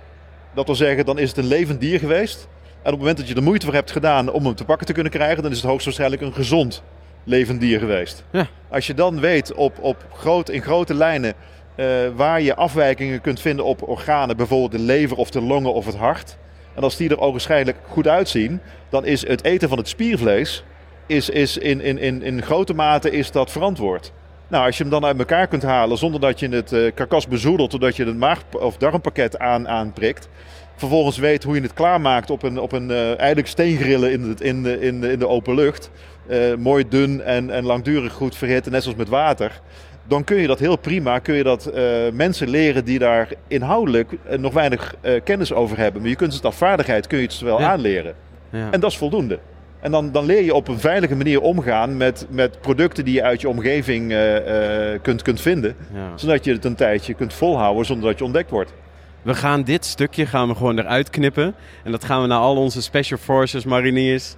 dat 0.54 0.66
wil 0.66 0.74
zeggen, 0.74 1.04
dan 1.04 1.18
is 1.18 1.28
het 1.28 1.38
een 1.38 1.46
levend 1.46 1.80
dier 1.80 1.98
geweest. 1.98 2.48
En 2.82 2.92
op 2.92 2.98
het 2.98 2.98
moment 2.98 3.16
dat 3.16 3.28
je 3.28 3.34
er 3.34 3.42
moeite 3.42 3.66
voor 3.66 3.74
hebt 3.74 3.90
gedaan 3.90 4.32
om 4.32 4.44
hem 4.44 4.54
te 4.54 4.64
pakken 4.64 4.86
te 4.86 4.92
kunnen 4.92 5.12
krijgen, 5.12 5.42
dan 5.42 5.50
is 5.50 5.56
het 5.56 5.66
hoogstwaarschijnlijk 5.66 6.22
een 6.22 6.34
gezond 6.34 6.82
levend 7.24 7.60
dier 7.60 7.78
geweest. 7.78 8.24
Ja. 8.30 8.46
Als 8.68 8.86
je 8.86 8.94
dan 8.94 9.20
weet 9.20 9.54
op, 9.54 9.78
op 9.80 10.04
groot, 10.12 10.48
in 10.48 10.62
grote 10.62 10.94
lijnen 10.94 11.34
eh, 11.74 11.86
waar 12.14 12.40
je 12.40 12.54
afwijkingen 12.54 13.20
kunt 13.20 13.40
vinden 13.40 13.64
op 13.64 13.88
organen, 13.88 14.36
bijvoorbeeld 14.36 14.72
de 14.72 14.78
lever 14.78 15.16
of 15.16 15.30
de 15.30 15.40
longen 15.40 15.74
of 15.74 15.86
het 15.86 15.96
hart. 15.96 16.36
En 16.76 16.82
als 16.82 16.96
die 16.96 17.08
er 17.08 17.20
ogenschijnlijk 17.20 17.76
goed 17.88 18.08
uitzien, 18.08 18.60
dan 18.88 19.04
is 19.04 19.26
het 19.26 19.44
eten 19.44 19.68
van 19.68 19.78
het 19.78 19.88
spiervlees 19.88 20.64
is, 21.06 21.28
is 21.30 21.58
in, 21.58 21.80
in, 21.80 21.98
in, 21.98 22.22
in 22.22 22.42
grote 22.42 22.74
mate 22.74 23.10
is 23.10 23.30
dat 23.30 23.50
verantwoord. 23.50 24.12
Nou, 24.48 24.66
als 24.66 24.76
je 24.76 24.82
hem 24.82 24.92
dan 24.92 25.04
uit 25.04 25.18
elkaar 25.18 25.46
kunt 25.46 25.62
halen 25.62 25.98
zonder 25.98 26.20
dat 26.20 26.40
je 26.40 26.48
het 26.48 26.72
eh, 26.72 26.92
karkas 26.94 27.28
bezoedelt, 27.28 27.70
doordat 27.70 27.96
je 27.96 28.04
het 28.04 28.16
maag- 28.16 28.44
of 28.52 28.76
darmpakket 28.76 29.38
aan, 29.38 29.68
aanprikt. 29.68 30.28
Vervolgens 30.76 31.18
weet 31.18 31.42
hoe 31.42 31.54
je 31.54 31.60
het 31.60 31.72
klaarmaakt 31.72 32.30
op 32.30 32.42
een, 32.42 32.58
op 32.58 32.72
een 32.72 32.90
eh, 32.90 33.08
eigenlijk 33.08 33.48
steengrillen 33.48 34.12
in, 34.12 34.22
het, 34.22 34.40
in, 34.40 34.62
de, 34.62 34.80
in, 34.80 35.00
de, 35.00 35.12
in 35.12 35.18
de 35.18 35.28
open 35.28 35.54
lucht. 35.54 35.90
Eh, 36.26 36.54
mooi 36.58 36.88
dun 36.88 37.22
en, 37.22 37.50
en 37.50 37.64
langdurig 37.64 38.12
goed 38.12 38.36
verhitten, 38.36 38.72
net 38.72 38.82
zoals 38.82 38.98
met 38.98 39.08
water. 39.08 39.60
Dan 40.08 40.24
kun 40.24 40.36
je 40.36 40.46
dat 40.46 40.58
heel 40.58 40.76
prima, 40.76 41.18
kun 41.18 41.34
je 41.34 41.42
dat 41.42 41.66
eh, 41.66 41.82
mensen 42.12 42.48
leren 42.48 42.84
die 42.84 42.98
daar 42.98 43.28
inhoudelijk 43.48 44.12
eh, 44.28 44.38
nog 44.38 44.52
weinig 44.52 44.94
eh, 45.00 45.20
kennis 45.24 45.52
over 45.52 45.78
hebben. 45.78 46.00
Maar 46.00 46.10
je 46.10 46.16
kunt 46.16 46.34
het 46.34 46.44
als 46.44 46.56
vaardigheid 46.56 47.06
kun 47.06 47.18
je 47.18 47.24
het 47.24 47.40
wel 47.40 47.60
Ja. 47.60 47.70
aanleren. 47.70 48.14
Ja. 48.50 48.68
En 48.70 48.80
dat 48.80 48.90
is 48.90 48.96
voldoende. 48.96 49.38
En 49.80 49.90
dan, 49.90 50.12
dan 50.12 50.24
leer 50.26 50.42
je 50.44 50.54
op 50.54 50.68
een 50.68 50.78
veilige 50.78 51.16
manier 51.16 51.40
omgaan 51.40 51.96
met, 51.96 52.26
met 52.30 52.60
producten 52.60 53.04
die 53.04 53.14
je 53.14 53.22
uit 53.22 53.40
je 53.40 53.48
omgeving 53.48 54.14
kunt, 55.02 55.22
kunt 55.22 55.40
vinden. 55.40 55.76
Ja. 55.94 56.12
Zodat 56.14 56.44
je 56.44 56.52
het 56.52 56.64
een 56.64 56.74
tijdje 56.74 57.14
kunt 57.14 57.32
volhouden 57.34 57.86
zonder 57.86 58.08
dat 58.08 58.18
je 58.18 58.24
ontdekt 58.24 58.50
wordt. 58.50 58.72
We 59.22 59.34
gaan 59.34 59.62
dit 59.62 59.84
stukje 59.84 60.26
gaan 60.26 60.48
we 60.48 60.54
gewoon 60.54 60.78
eruit 60.78 61.10
knippen. 61.10 61.54
En 61.84 61.90
dat 61.90 62.04
gaan 62.04 62.20
we 62.22 62.26
naar 62.26 62.38
al 62.38 62.56
onze 62.56 62.82
special 62.82 63.18
forces, 63.18 63.64
mariniers, 63.64 64.34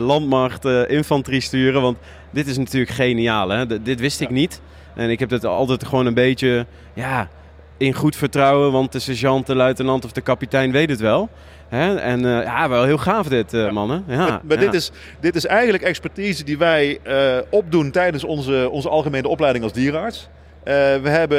landmacht, 0.00 0.64
infanterie 0.88 1.40
sturen. 1.40 1.82
Want 1.82 1.98
dit 2.30 2.46
is 2.46 2.58
natuurlijk 2.58 2.90
geniaal. 2.92 3.48
Hè? 3.48 3.66
D- 3.66 3.84
dit 3.84 4.00
wist 4.00 4.20
ik 4.20 4.30
niet. 4.30 4.60
En 4.94 5.10
ik 5.10 5.18
heb 5.18 5.30
het 5.30 5.44
altijd 5.44 5.86
gewoon 5.86 6.06
een 6.06 6.14
beetje 6.14 6.66
ja, 6.94 7.28
in 7.76 7.92
goed 7.94 8.16
vertrouwen. 8.16 8.72
Want 8.72 8.92
de 8.92 8.98
sergeant, 8.98 9.46
de 9.46 9.54
luitenant 9.54 10.04
of 10.04 10.12
de 10.12 10.20
kapitein 10.20 10.72
weet 10.72 10.90
het 10.90 11.00
wel. 11.00 11.28
Hè? 11.68 11.96
En 11.96 12.24
eh, 12.24 12.44
ja, 12.44 12.68
wel 12.68 12.84
heel 12.84 12.98
gaaf 12.98 13.28
dit, 13.28 13.50
Ja. 13.50 13.70
mannen. 13.70 14.04
Ja, 14.08 14.16
maar 14.16 14.40
maar 14.42 14.56
ja. 14.58 14.64
dit, 14.64 14.74
is, 14.74 14.90
dit 15.20 15.34
is 15.34 15.46
eigenlijk 15.46 15.82
expertise 15.82 16.44
die 16.44 16.58
wij 16.58 16.98
eh, 17.02 17.36
opdoen 17.50 17.90
tijdens 17.90 18.24
onze, 18.24 18.68
onze 18.70 18.88
algemene 18.88 19.28
opleiding 19.28 19.64
als 19.64 19.72
dierenarts. 19.72 20.28
We 20.64 21.08
hebben, 21.08 21.38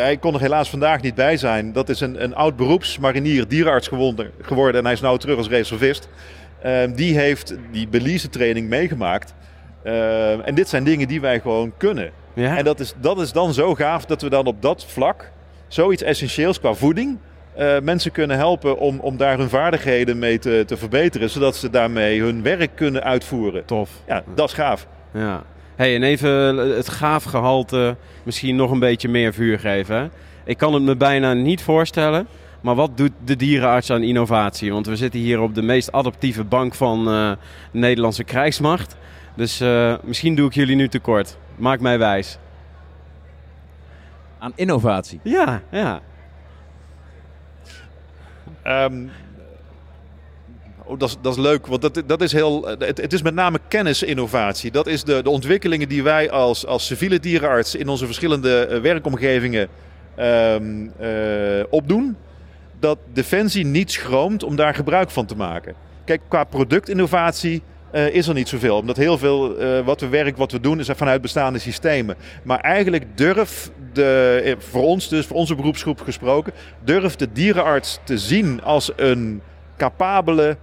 hij 0.00 0.16
kon 0.16 0.34
er 0.34 0.40
helaas 0.40 0.70
vandaag 0.70 1.00
niet 1.00 1.14
bij 1.14 1.36
zijn. 1.36 1.72
Dat 1.72 1.88
is 1.88 2.00
een, 2.00 2.22
een 2.22 2.34
oud 2.34 2.56
beroepsmarinier, 2.56 3.48
dierenarts 3.48 3.88
geworden, 3.88 4.30
geworden 4.40 4.78
en 4.78 4.84
hij 4.84 4.92
is 4.92 5.00
nu 5.00 5.18
terug 5.18 5.36
als 5.36 5.48
reservist. 5.48 6.08
Eh, 6.66 6.82
die 6.94 7.18
heeft 7.18 7.54
die 7.70 7.88
Belize 7.88 8.28
training 8.28 8.68
meegemaakt. 8.68 9.34
Eh, 9.82 10.46
en 10.48 10.54
dit 10.54 10.68
zijn 10.68 10.84
dingen 10.84 11.08
die 11.08 11.20
wij 11.20 11.40
gewoon 11.40 11.72
kunnen. 11.76 12.10
Ja? 12.36 12.56
En 12.56 12.64
dat 12.64 12.80
is, 12.80 12.94
dat 13.00 13.20
is 13.20 13.32
dan 13.32 13.54
zo 13.54 13.74
gaaf 13.74 14.04
dat 14.04 14.22
we 14.22 14.30
dan 14.30 14.46
op 14.46 14.62
dat 14.62 14.84
vlak 14.84 15.32
zoiets 15.68 16.02
essentieels 16.02 16.60
qua 16.60 16.74
voeding 16.74 17.18
eh, 17.54 17.78
mensen 17.82 18.12
kunnen 18.12 18.36
helpen 18.36 18.78
om, 18.78 19.00
om 19.00 19.16
daar 19.16 19.38
hun 19.38 19.48
vaardigheden 19.48 20.18
mee 20.18 20.38
te, 20.38 20.62
te 20.66 20.76
verbeteren, 20.76 21.30
zodat 21.30 21.56
ze 21.56 21.70
daarmee 21.70 22.20
hun 22.20 22.42
werk 22.42 22.70
kunnen 22.74 23.02
uitvoeren. 23.02 23.64
Tof. 23.64 23.90
Ja, 24.06 24.22
dat 24.34 24.48
is 24.48 24.54
gaaf. 24.54 24.86
Ja. 25.12 25.42
Hey, 25.76 25.94
en 25.94 26.02
even 26.02 26.56
het 26.56 26.88
gaafgehalte 26.88 27.96
misschien 28.22 28.56
nog 28.56 28.70
een 28.70 28.78
beetje 28.78 29.08
meer 29.08 29.32
vuur 29.32 29.58
geven. 29.58 30.10
Ik 30.44 30.56
kan 30.56 30.74
het 30.74 30.82
me 30.82 30.96
bijna 30.96 31.32
niet 31.32 31.62
voorstellen. 31.62 32.26
Maar 32.60 32.74
wat 32.74 32.96
doet 32.96 33.12
de 33.24 33.36
dierenarts 33.36 33.90
aan 33.90 34.02
innovatie? 34.02 34.72
Want 34.72 34.86
we 34.86 34.96
zitten 34.96 35.20
hier 35.20 35.40
op 35.40 35.54
de 35.54 35.62
meest 35.62 35.92
adaptieve 35.92 36.44
bank 36.44 36.74
van 36.74 36.98
eh, 36.98 37.30
de 37.72 37.78
Nederlandse 37.78 38.24
krijgsmacht. 38.24 38.96
Dus 39.36 39.60
eh, 39.60 39.94
misschien 40.02 40.34
doe 40.34 40.46
ik 40.46 40.54
jullie 40.54 40.76
nu 40.76 40.88
tekort. 40.88 41.36
Maak 41.56 41.80
mij 41.80 41.98
wijs. 41.98 42.38
Aan 44.38 44.52
innovatie. 44.54 45.20
Ja, 45.22 45.62
ja. 45.70 46.00
Ehm, 48.62 49.06
oh, 50.84 50.98
dat, 50.98 51.08
is, 51.08 51.16
dat 51.20 51.36
is 51.36 51.42
leuk, 51.42 51.66
want 51.66 51.82
dat, 51.82 52.02
dat 52.06 52.22
is 52.22 52.32
heel, 52.32 52.66
het, 52.66 53.00
het 53.00 53.12
is 53.12 53.22
met 53.22 53.34
name 53.34 53.58
kennisinnovatie. 53.68 54.70
Dat 54.70 54.86
is 54.86 55.04
de, 55.04 55.22
de 55.22 55.30
ontwikkelingen 55.30 55.88
die 55.88 56.02
wij 56.02 56.30
als, 56.30 56.66
als 56.66 56.86
civiele 56.86 57.20
dierenarts 57.20 57.74
in 57.74 57.88
onze 57.88 58.06
verschillende 58.06 58.66
eh, 58.66 58.80
werkomgevingen 58.80 59.68
ehm, 60.14 60.86
eh, 60.98 61.64
opdoen. 61.70 62.16
Dat 62.80 62.98
Defensie 63.12 63.64
niet 63.64 63.92
schroomt 63.92 64.42
om 64.42 64.56
daar 64.56 64.74
gebruik 64.74 65.10
van 65.10 65.26
te 65.26 65.36
maken. 65.36 65.74
Kijk, 66.04 66.20
qua 66.28 66.44
productinnovatie 66.44 67.62
eh, 67.96 68.14
is 68.14 68.28
er 68.28 68.34
niet 68.34 68.48
zoveel. 68.48 68.76
Omdat 68.76 68.96
heel 68.96 69.18
veel 69.18 69.56
eh, 69.56 69.84
wat 69.84 70.00
we 70.00 70.08
werk, 70.08 70.36
wat 70.36 70.52
we 70.52 70.60
doen, 70.60 70.78
is 70.78 70.88
vanuit 70.94 71.22
bestaande 71.22 71.58
systemen. 71.58 72.16
Maar 72.42 72.60
eigenlijk 72.60 73.04
durf 73.14 73.70
de, 73.92 74.40
eh, 74.44 74.54
voor 74.58 74.82
ons 74.82 75.08
dus, 75.08 75.26
voor 75.26 75.36
onze 75.36 75.54
beroepsgroep 75.54 76.00
gesproken, 76.00 76.52
durft 76.84 77.18
de 77.18 77.32
dierenarts 77.32 77.98
te 78.04 78.18
zien 78.18 78.62
als 78.62 78.92
een 78.96 79.40
capabele 79.76 80.56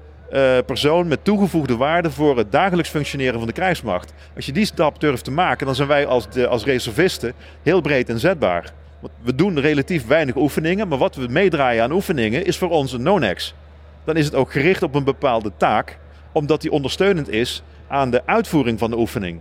persoon 0.66 1.08
met 1.08 1.24
toegevoegde 1.24 1.76
waarde 1.76 2.12
voor 2.12 2.38
het 2.38 2.52
dagelijks 2.52 2.90
functioneren 2.90 3.38
van 3.38 3.48
de 3.48 3.54
krijgsmacht. 3.54 4.14
Als 4.36 4.46
je 4.46 4.52
die 4.52 4.66
stap 4.66 5.00
durft 5.00 5.24
te 5.24 5.32
maken, 5.32 5.66
dan 5.66 5.76
zijn 5.76 5.88
wij 5.88 6.06
als, 6.06 6.28
als 6.48 6.64
reservisten 6.64 7.34
heel 7.64 7.82
breed 7.82 8.10
inzetbaar. 8.10 8.74
Want 9.00 9.14
we 9.22 9.36
doen 9.36 9.60
relatief 9.60 10.08
weinig 10.08 10.36
oefeningen, 10.36 10.88
maar 10.88 10.98
wat 10.98 11.16
we 11.16 11.28
meedraaien 11.30 11.84
aan 11.84 11.92
oefeningen 11.92 12.46
is 12.46 12.58
voor 12.58 12.70
ons 12.70 12.92
een 12.92 13.04
non-ex. 13.04 13.54
Dan 14.04 14.16
is 14.16 14.26
het 14.26 14.36
ook 14.36 14.52
gericht 14.52 14.84
op 14.84 14.96
een 14.96 15.04
bepaalde 15.04 15.52
taak, 15.58 15.98
omdat 16.34 16.62
die 16.62 16.72
ondersteunend 16.72 17.30
is 17.30 17.64
aan 17.88 18.10
de 18.12 18.22
uitvoering 18.26 18.80
van 18.80 18.90
de 18.90 18.98
oefening. 18.98 19.40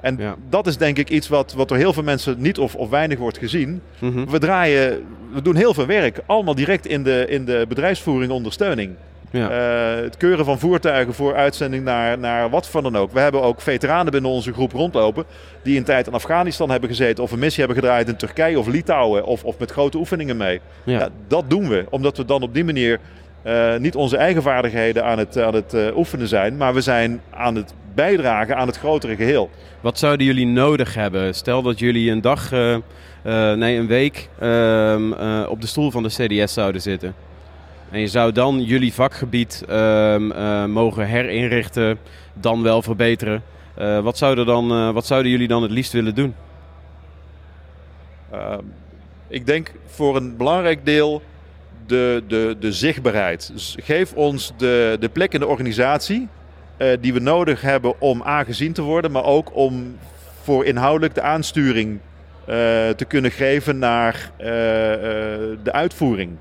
En 0.00 0.16
Ja. 0.18 0.34
dat 0.48 0.66
is 0.66 0.76
denk 0.76 0.98
ik 0.98 1.10
iets 1.10 1.28
wat, 1.28 1.52
wat 1.52 1.68
door 1.68 1.76
heel 1.76 1.92
veel 1.92 2.02
mensen 2.02 2.34
niet 2.38 2.58
of, 2.58 2.74
of 2.74 2.90
weinig 2.90 3.18
wordt 3.18 3.38
gezien. 3.38 3.82
Mhm. 3.98 4.24
We 4.26 4.38
draaien, 4.38 5.04
we 5.32 5.42
doen 5.42 5.56
heel 5.56 5.74
veel 5.74 5.86
werk, 5.86 6.20
allemaal 6.26 6.54
direct 6.54 6.86
in 6.86 7.02
de, 7.02 7.24
in 7.28 7.44
de 7.44 7.64
bedrijfsvoering 7.68 8.32
ondersteuning. 8.32 8.94
Ja. 9.32 9.50
Eh, 9.50 10.02
het 10.02 10.16
keuren 10.16 10.44
van 10.44 10.58
voertuigen 10.58 11.14
voor 11.14 11.34
uitzending 11.34 11.84
naar, 11.84 12.18
naar 12.18 12.50
wat 12.50 12.68
van 12.68 12.82
dan 12.82 12.96
ook. 12.96 13.12
We 13.12 13.20
hebben 13.20 13.42
ook 13.42 13.60
veteranen 13.60 14.12
binnen 14.12 14.30
onze 14.30 14.52
groep 14.52 14.72
rondlopen. 14.72 15.24
die 15.62 15.78
een 15.78 15.84
tijd 15.84 16.06
in 16.06 16.12
Afghanistan 16.12 16.70
hebben 16.70 16.88
gezeten. 16.88 17.24
of 17.24 17.32
een 17.32 17.38
missie 17.38 17.64
hebben 17.64 17.82
gedraaid 17.82 18.08
in 18.08 18.16
Turkije 18.16 18.58
of 18.58 18.66
Litouwen. 18.66 19.24
of, 19.24 19.44
of 19.44 19.58
met 19.58 19.70
grote 19.70 19.98
oefeningen 19.98 20.36
mee. 20.36 20.60
Ja. 20.84 20.98
Ja, 20.98 21.08
dat 21.28 21.50
doen 21.50 21.68
we, 21.68 21.84
omdat 21.90 22.16
we 22.16 22.24
dan 22.24 22.42
op 22.42 22.54
die 22.54 22.64
manier 22.64 22.98
eh, 23.42 23.76
niet 23.76 23.94
onze 23.94 24.16
eigen 24.16 24.42
vaardigheden 24.42 25.04
aan 25.04 25.18
het, 25.18 25.38
aan 25.38 25.54
het 25.54 25.74
eh, 25.74 25.96
oefenen 25.96 26.28
zijn. 26.28 26.56
maar 26.56 26.74
we 26.74 26.80
zijn 26.80 27.20
aan 27.30 27.54
het 27.54 27.74
bijdragen 27.94 28.56
aan 28.56 28.66
het 28.66 28.78
grotere 28.78 29.16
geheel. 29.16 29.50
Wat 29.80 29.98
zouden 29.98 30.26
jullie 30.26 30.46
nodig 30.46 30.94
hebben? 30.94 31.34
Stel 31.34 31.62
dat 31.62 31.78
jullie 31.78 32.10
een 32.10 32.20
dag, 32.20 32.52
eh, 33.22 33.52
nee 33.52 33.78
een 33.78 33.86
week 33.86 34.28
ehm, 34.38 35.12
eh, 35.12 35.46
op 35.48 35.60
de 35.60 35.66
stoel 35.66 35.90
van 35.90 36.02
de 36.02 36.08
CDS 36.08 36.52
zouden 36.52 36.80
zitten. 36.80 37.14
En 37.90 38.00
je 38.00 38.06
zou 38.06 38.32
dan 38.32 38.62
jullie 38.62 38.92
vakgebied 38.92 39.64
ehm, 39.68 40.30
eh, 40.30 40.64
mogen 40.64 41.06
herinrichten, 41.06 41.98
dan 42.34 42.62
wel 42.62 42.82
verbeteren. 42.82 43.42
Wat, 44.02 44.18
zouden 44.18 44.46
dan, 44.46 44.92
wat 44.92 45.06
zouden 45.06 45.30
jullie 45.30 45.48
dan 45.48 45.62
het 45.62 45.70
liefst 45.70 45.92
willen 45.92 46.14
doen? 46.14 46.34
Ehm, 48.30 48.64
ik 49.28 49.46
denk 49.46 49.72
voor 49.86 50.16
een 50.16 50.36
belangrijk 50.36 50.84
deel 50.84 51.22
de, 51.90 52.22
de, 52.28 52.56
de 52.60 52.72
zichtbaarheid. 52.72 53.50
Dus 53.52 53.76
geef 53.82 54.12
ons 54.12 54.52
de, 54.56 54.96
de 55.00 55.08
plek 55.08 55.32
in 55.32 55.40
de 55.40 55.46
organisatie 55.46 56.28
eh, 56.76 56.88
die 57.00 57.12
we 57.12 57.20
nodig 57.20 57.60
hebben 57.60 58.00
om 58.00 58.22
aangezien 58.22 58.72
te 58.72 58.82
worden, 58.82 59.10
maar 59.10 59.24
ook 59.24 59.56
om 59.56 59.96
voor 60.42 60.64
inhoudelijk 60.64 61.14
de 61.14 61.22
aansturing 61.22 61.98
eh, 62.40 62.54
te 62.88 63.04
kunnen 63.08 63.30
geven 63.30 63.78
naar 63.78 64.30
eh, 64.36 64.46
de 65.62 65.72
uitvoering. 65.72 66.36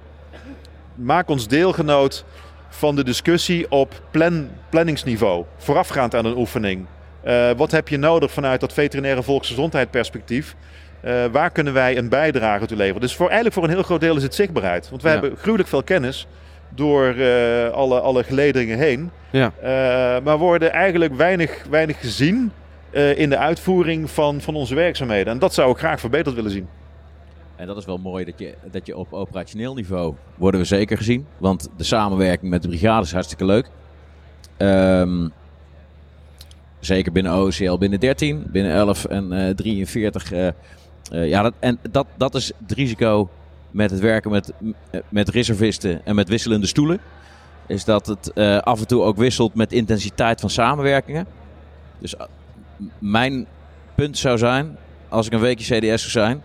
Maak 0.95 1.29
ons 1.29 1.47
deelgenoot 1.47 2.25
van 2.69 2.95
de 2.95 3.03
discussie 3.03 3.71
op 3.71 4.01
plan, 4.11 4.49
planningsniveau, 4.69 5.45
voorafgaand 5.57 6.15
aan 6.15 6.25
een 6.25 6.37
oefening. 6.37 6.85
Wat 7.57 7.71
heb 7.71 7.87
je 7.87 7.97
nodig 7.97 8.31
vanuit 8.31 8.59
dat 8.59 8.73
veterinaire 8.73 9.23
volksgezondheidsperspectief? 9.23 10.55
Uh, 11.05 11.25
waar 11.31 11.49
kunnen 11.51 11.73
wij 11.73 11.97
een 11.97 12.09
bijdrage 12.09 12.65
toe 12.65 12.77
leveren? 12.77 13.01
Dus 13.01 13.15
voor, 13.15 13.25
eigenlijk 13.25 13.55
voor 13.55 13.63
een 13.63 13.69
heel 13.69 13.83
groot 13.83 13.99
deel 13.99 14.15
is 14.15 14.23
het 14.23 14.35
zichtbaarheid. 14.35 14.89
Want 14.89 15.01
wij 15.01 15.13
Ja. 15.13 15.19
hebben 15.19 15.37
gruwelijk 15.39 15.69
veel 15.69 15.83
kennis 15.83 16.27
door 16.69 17.15
uh, 17.15 17.69
alle, 17.69 17.99
alle 17.99 18.23
gelederingen 18.23 18.77
heen. 18.77 19.11
Ja. 19.31 19.51
Uh, 19.63 20.23
maar 20.23 20.37
worden 20.37 20.71
eigenlijk 20.71 21.13
weinig, 21.15 21.63
weinig 21.69 21.99
gezien 21.99 22.51
uh, 22.91 23.17
in 23.17 23.29
de 23.29 23.37
uitvoering 23.37 24.09
van, 24.09 24.41
van 24.41 24.55
onze 24.55 24.75
werkzaamheden. 24.75 25.33
En 25.33 25.39
dat 25.39 25.53
zou 25.53 25.71
ik 25.71 25.77
graag 25.77 25.99
verbeterd 25.99 26.35
willen 26.35 26.51
zien. 26.51 26.67
En 27.55 27.67
dat 27.67 27.77
is 27.77 27.85
wel 27.85 27.97
mooi 27.97 28.25
dat 28.25 28.39
je, 28.39 28.53
dat 28.71 28.85
je 28.85 28.97
op 28.97 29.13
operationeel 29.13 29.73
niveau 29.73 30.13
worden 30.35 30.59
we 30.59 30.65
zeker 30.65 30.97
gezien. 30.97 31.25
Want 31.37 31.69
de 31.77 31.83
samenwerking 31.83 32.51
met 32.51 32.61
de 32.61 32.67
brigade 32.67 33.05
is 33.05 33.11
hartstikke 33.11 33.45
leuk. 33.45 33.69
Um, 34.57 35.31
zeker 36.79 37.11
binnen 37.11 37.33
OCL 37.33 37.77
binnen 37.77 37.99
13, 37.99 38.43
binnen 38.47 38.71
11 38.71 39.05
en 39.05 39.33
uh, 39.33 39.49
43. 39.49 40.31
Uh, 40.31 40.47
ja, 41.11 41.41
dat, 41.41 41.53
en 41.59 41.79
dat, 41.91 42.07
dat 42.17 42.35
is 42.35 42.51
het 42.67 42.71
risico 42.71 43.29
met 43.71 43.91
het 43.91 43.99
werken 43.99 44.31
met, 44.31 44.53
met 45.09 45.29
reservisten 45.29 46.05
en 46.05 46.15
met 46.15 46.29
wisselende 46.29 46.67
stoelen. 46.67 46.99
Is 47.67 47.85
dat 47.85 48.05
het 48.05 48.31
uh, 48.35 48.57
af 48.57 48.79
en 48.79 48.87
toe 48.87 49.01
ook 49.01 49.17
wisselt 49.17 49.53
met 49.53 49.71
intensiteit 49.71 50.39
van 50.39 50.49
samenwerkingen. 50.49 51.25
Dus 51.99 52.13
uh, 52.13 52.21
mijn 52.97 53.45
punt 53.95 54.17
zou 54.17 54.37
zijn, 54.37 54.77
als 55.09 55.25
ik 55.25 55.33
een 55.33 55.39
weekje 55.39 55.79
CDS 55.79 56.11
zou 56.11 56.25
zijn, 56.25 56.43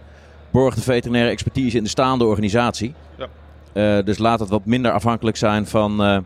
borg 0.50 0.74
de 0.74 0.80
veterinaire 0.80 1.30
expertise 1.30 1.76
in 1.76 1.82
de 1.82 1.88
staande 1.88 2.24
organisatie. 2.24 2.94
Ja. 3.72 4.02
Dus 4.02 4.18
laat 4.18 4.40
het 4.40 4.48
wat 4.48 4.64
minder 4.64 4.92
afhankelijk 4.92 5.36
zijn 5.36 5.66
van 5.66 6.24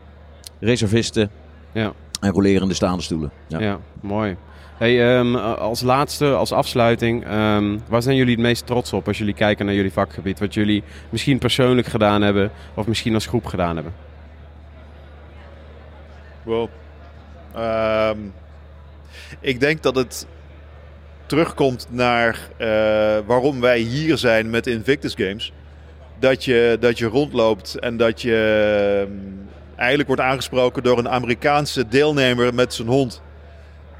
reservisten 0.59 1.29
ja. 1.71 1.93
en 2.21 2.31
rolerende 2.31 2.73
staande 2.73 3.03
stoelen. 3.03 3.31
Ja, 3.47 3.59
ja 3.59 3.79
mooi. 4.01 4.37
Hey, 4.79 5.17
um, 5.17 5.35
als 5.35 5.81
laatste, 5.81 6.33
als 6.33 6.51
afsluiting, 6.51 7.31
um, 7.31 7.81
waar 7.87 8.01
zijn 8.01 8.15
jullie 8.15 8.33
het 8.33 8.41
meest 8.41 8.65
trots 8.65 8.93
op 8.93 9.07
als 9.07 9.17
jullie 9.17 9.33
kijken 9.33 9.65
naar 9.65 9.75
jullie 9.75 9.91
vakgebied? 9.91 10.39
Wat 10.39 10.53
jullie 10.53 10.83
misschien 11.09 11.37
persoonlijk 11.37 11.87
gedaan 11.87 12.21
hebben 12.21 12.51
of 12.73 12.87
misschien 12.87 13.13
als 13.13 13.25
groep 13.25 13.45
gedaan 13.45 13.75
hebben? 13.75 13.93
Well, 16.43 16.67
um, 17.57 18.33
ik 19.39 19.59
denk 19.59 19.83
dat 19.83 19.95
het 19.95 20.27
terugkomt 21.25 21.87
naar 21.89 22.39
uh, 22.57 22.67
waarom 23.25 23.61
wij 23.61 23.79
hier 23.79 24.17
zijn 24.17 24.49
met 24.49 24.67
Invictus 24.67 25.13
Games. 25.13 25.53
Dat 26.19 26.45
je, 26.45 26.77
dat 26.79 26.97
je 26.97 27.05
rondloopt 27.05 27.79
en 27.79 27.97
dat 27.97 28.21
je 28.21 29.07
eigenlijk 29.75 30.07
wordt 30.07 30.23
aangesproken 30.23 30.83
door 30.83 30.97
een 30.97 31.09
Amerikaanse 31.09 31.87
deelnemer 31.87 32.53
met 32.53 32.73
zijn 32.73 32.87
hond. 32.87 33.21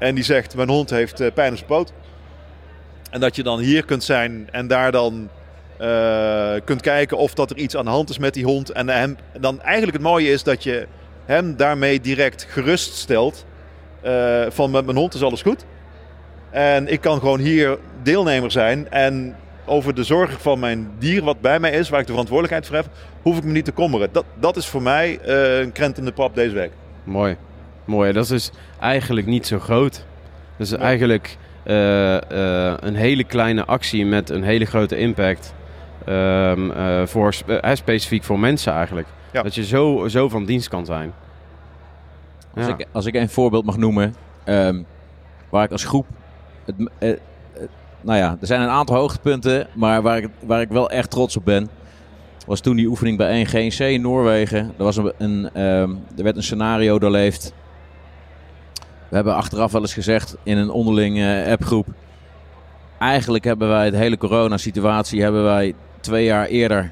En 0.00 0.14
die 0.14 0.24
zegt, 0.24 0.56
mijn 0.56 0.68
hond 0.68 0.90
heeft 0.90 1.20
uh, 1.20 1.32
pijn 1.34 1.50
op 1.50 1.56
zijn 1.56 1.68
poot. 1.68 1.92
En 3.10 3.20
dat 3.20 3.36
je 3.36 3.42
dan 3.42 3.58
hier 3.58 3.84
kunt 3.84 4.04
zijn 4.04 4.48
en 4.50 4.66
daar 4.66 4.92
dan 4.92 5.28
uh, 5.80 6.52
kunt 6.64 6.80
kijken 6.80 7.16
of 7.16 7.34
dat 7.34 7.50
er 7.50 7.56
iets 7.56 7.76
aan 7.76 7.84
de 7.84 7.90
hand 7.90 8.10
is 8.10 8.18
met 8.18 8.34
die 8.34 8.44
hond. 8.44 8.70
En 8.70 8.88
hem, 8.88 9.16
dan 9.40 9.62
eigenlijk 9.62 9.96
het 9.96 10.06
mooie 10.06 10.30
is 10.30 10.42
dat 10.42 10.62
je 10.62 10.86
hem 11.24 11.56
daarmee 11.56 12.00
direct 12.00 12.46
gerust 12.48 12.94
stelt. 12.94 13.44
Uh, 14.04 14.42
van 14.48 14.70
met 14.70 14.84
mijn 14.84 14.96
hond 14.96 15.14
is 15.14 15.22
alles 15.22 15.42
goed. 15.42 15.64
En 16.50 16.88
ik 16.88 17.00
kan 17.00 17.18
gewoon 17.18 17.38
hier 17.38 17.78
deelnemer 18.02 18.50
zijn. 18.50 18.90
En 18.90 19.36
over 19.66 19.94
de 19.94 20.04
zorg 20.04 20.40
van 20.40 20.58
mijn 20.58 20.90
dier 20.98 21.22
wat 21.22 21.40
bij 21.40 21.60
mij 21.60 21.70
is, 21.70 21.88
waar 21.88 22.00
ik 22.00 22.06
de 22.06 22.12
verantwoordelijkheid 22.12 22.66
voor 22.66 22.76
heb, 22.76 22.86
hoef 23.22 23.36
ik 23.38 23.44
me 23.44 23.52
niet 23.52 23.64
te 23.64 23.72
kommeren. 23.72 24.08
Dat, 24.12 24.24
dat 24.38 24.56
is 24.56 24.66
voor 24.66 24.82
mij 24.82 25.18
een 25.22 25.72
krent 25.72 25.98
in 25.98 26.04
de 26.04 26.12
pap 26.12 26.34
deze 26.34 26.54
week. 26.54 26.72
Mooi. 27.04 27.36
Mooi. 27.90 28.12
Dat 28.12 28.22
is 28.22 28.28
dus 28.28 28.50
eigenlijk 28.80 29.26
niet 29.26 29.46
zo 29.46 29.58
groot. 29.58 30.04
Dus 30.56 30.70
ja. 30.70 30.76
eigenlijk 30.76 31.36
uh, 31.64 32.14
uh, 32.14 32.20
een 32.80 32.94
hele 32.94 33.24
kleine 33.24 33.64
actie 33.64 34.06
met 34.06 34.30
een 34.30 34.42
hele 34.42 34.64
grote 34.64 34.96
impact. 34.96 35.54
Um, 36.08 36.70
uh, 36.70 37.06
voor, 37.06 37.34
specifiek 37.72 38.24
voor 38.24 38.38
mensen 38.38 38.72
eigenlijk. 38.72 39.08
Ja. 39.32 39.42
Dat 39.42 39.54
je 39.54 39.64
zo, 39.64 40.08
zo 40.08 40.28
van 40.28 40.44
dienst 40.44 40.68
kan 40.68 40.86
zijn. 40.86 41.12
Als, 42.54 42.66
ja. 42.66 42.72
ik, 42.78 42.86
als 42.92 43.06
ik 43.06 43.14
een 43.14 43.28
voorbeeld 43.28 43.64
mag 43.64 43.76
noemen, 43.76 44.14
um, 44.44 44.86
waar 45.48 45.64
ik 45.64 45.72
als 45.72 45.84
groep. 45.84 46.06
Het, 46.64 46.74
uh, 46.98 47.16
nou 48.00 48.18
ja, 48.18 48.36
er 48.40 48.46
zijn 48.46 48.60
een 48.60 48.68
aantal 48.68 48.96
hoogtepunten, 48.96 49.66
maar 49.72 50.02
waar 50.02 50.18
ik, 50.18 50.28
waar 50.46 50.60
ik 50.60 50.68
wel 50.68 50.90
echt 50.90 51.10
trots 51.10 51.36
op 51.36 51.44
ben. 51.44 51.68
Was 52.46 52.60
toen 52.60 52.76
die 52.76 52.86
oefening 52.86 53.16
bij 53.16 53.28
1 53.28 53.46
GNC 53.46 53.78
in 53.78 54.00
Noorwegen. 54.00 54.72
Er, 54.78 54.84
was 54.84 54.96
een, 54.96 55.12
een 55.18 55.62
um, 55.62 56.04
er 56.16 56.22
werd 56.22 56.36
een 56.36 56.42
scenario 56.42 56.98
doorleefd. 56.98 57.54
We 59.10 59.16
hebben 59.16 59.34
achteraf 59.34 59.72
wel 59.72 59.80
eens 59.80 59.94
gezegd 59.94 60.36
in 60.42 60.58
een 60.58 60.70
onderling 60.70 61.16
uh, 61.16 61.46
appgroep. 61.46 61.86
Eigenlijk 62.98 63.44
hebben 63.44 63.68
wij 63.68 63.90
de 63.90 63.96
hele 63.96 64.18
coronasituatie 64.18 65.22
hebben 65.22 65.44
wij 65.44 65.74
twee 66.00 66.24
jaar 66.24 66.46
eerder 66.46 66.90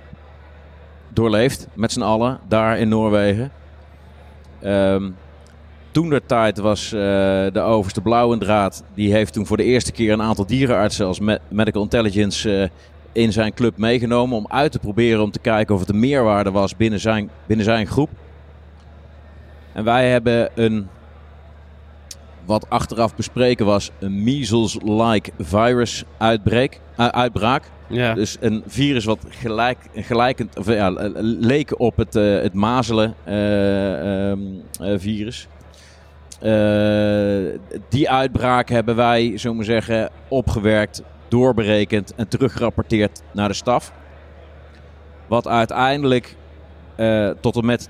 doorleefd. 1.08 1.68
Met 1.74 1.92
z'n 1.92 2.02
allen, 2.02 2.40
daar 2.48 2.78
in 2.78 2.88
Noorwegen. 2.88 3.50
Um, 4.64 5.16
toen 5.90 6.08
der 6.08 6.26
tijd 6.26 6.58
was 6.58 6.92
uh, 6.92 7.00
de 7.52 7.60
overste 7.60 8.00
Blauwendraad. 8.00 8.82
Die 8.94 9.12
heeft 9.12 9.32
toen 9.32 9.46
voor 9.46 9.56
de 9.56 9.64
eerste 9.64 9.92
keer 9.92 10.12
een 10.12 10.22
aantal 10.22 10.46
dierenartsen 10.46 11.06
als 11.06 11.20
me 11.20 11.40
medical 11.48 11.82
intelligence 11.82 12.50
uh, 12.50 12.68
in 13.12 13.32
zijn 13.32 13.54
club 13.54 13.76
meegenomen. 13.76 14.36
Om 14.36 14.46
uit 14.48 14.72
te 14.72 14.78
proberen 14.78 15.22
om 15.22 15.30
te 15.30 15.38
kijken 15.38 15.74
of 15.74 15.80
het 15.80 15.90
een 15.90 15.98
meerwaarde 15.98 16.50
was 16.50 16.76
binnen 16.76 17.00
zijn, 17.00 17.30
binnen 17.46 17.64
zijn 17.64 17.86
groep. 17.86 18.10
En 19.72 19.84
wij 19.84 20.10
hebben 20.10 20.50
een, 20.54 20.88
wat 22.48 22.70
achteraf 22.70 23.16
bespreken 23.16 23.66
was, 23.66 23.90
een 23.98 24.24
measles-like 24.24 25.30
virus 25.38 26.04
uitbreek, 26.18 26.80
uh, 26.96 27.06
uitbraak. 27.06 27.70
Ja. 27.88 28.14
Dus 28.14 28.36
een 28.40 28.62
virus 28.66 29.04
wat 29.04 29.18
gelijk, 29.28 29.78
gelijkend, 29.94 30.58
of, 30.58 30.66
ja, 30.66 30.92
leek 31.40 31.80
op 31.80 31.96
het, 31.96 32.16
uh, 32.16 32.40
het 32.42 32.54
mazelen 32.54 33.14
uh, 33.28 34.30
um, 34.30 34.62
virus. 35.00 35.48
Die 37.88 38.10
uitbraak 38.10 38.68
hebben 38.68 38.96
wij, 38.96 39.38
zo 39.38 39.54
maar 39.54 39.64
zeggen, 39.64 40.10
opgewerkt, 40.28 41.02
doorberekend 41.28 42.14
en 42.14 42.28
teruggerapporteerd 42.28 43.22
naar 43.32 43.48
de 43.48 43.54
staf. 43.54 43.92
Wat 45.26 45.48
uiteindelijk 45.48 46.36
tot 47.40 47.56
en 47.56 47.64
met 47.64 47.88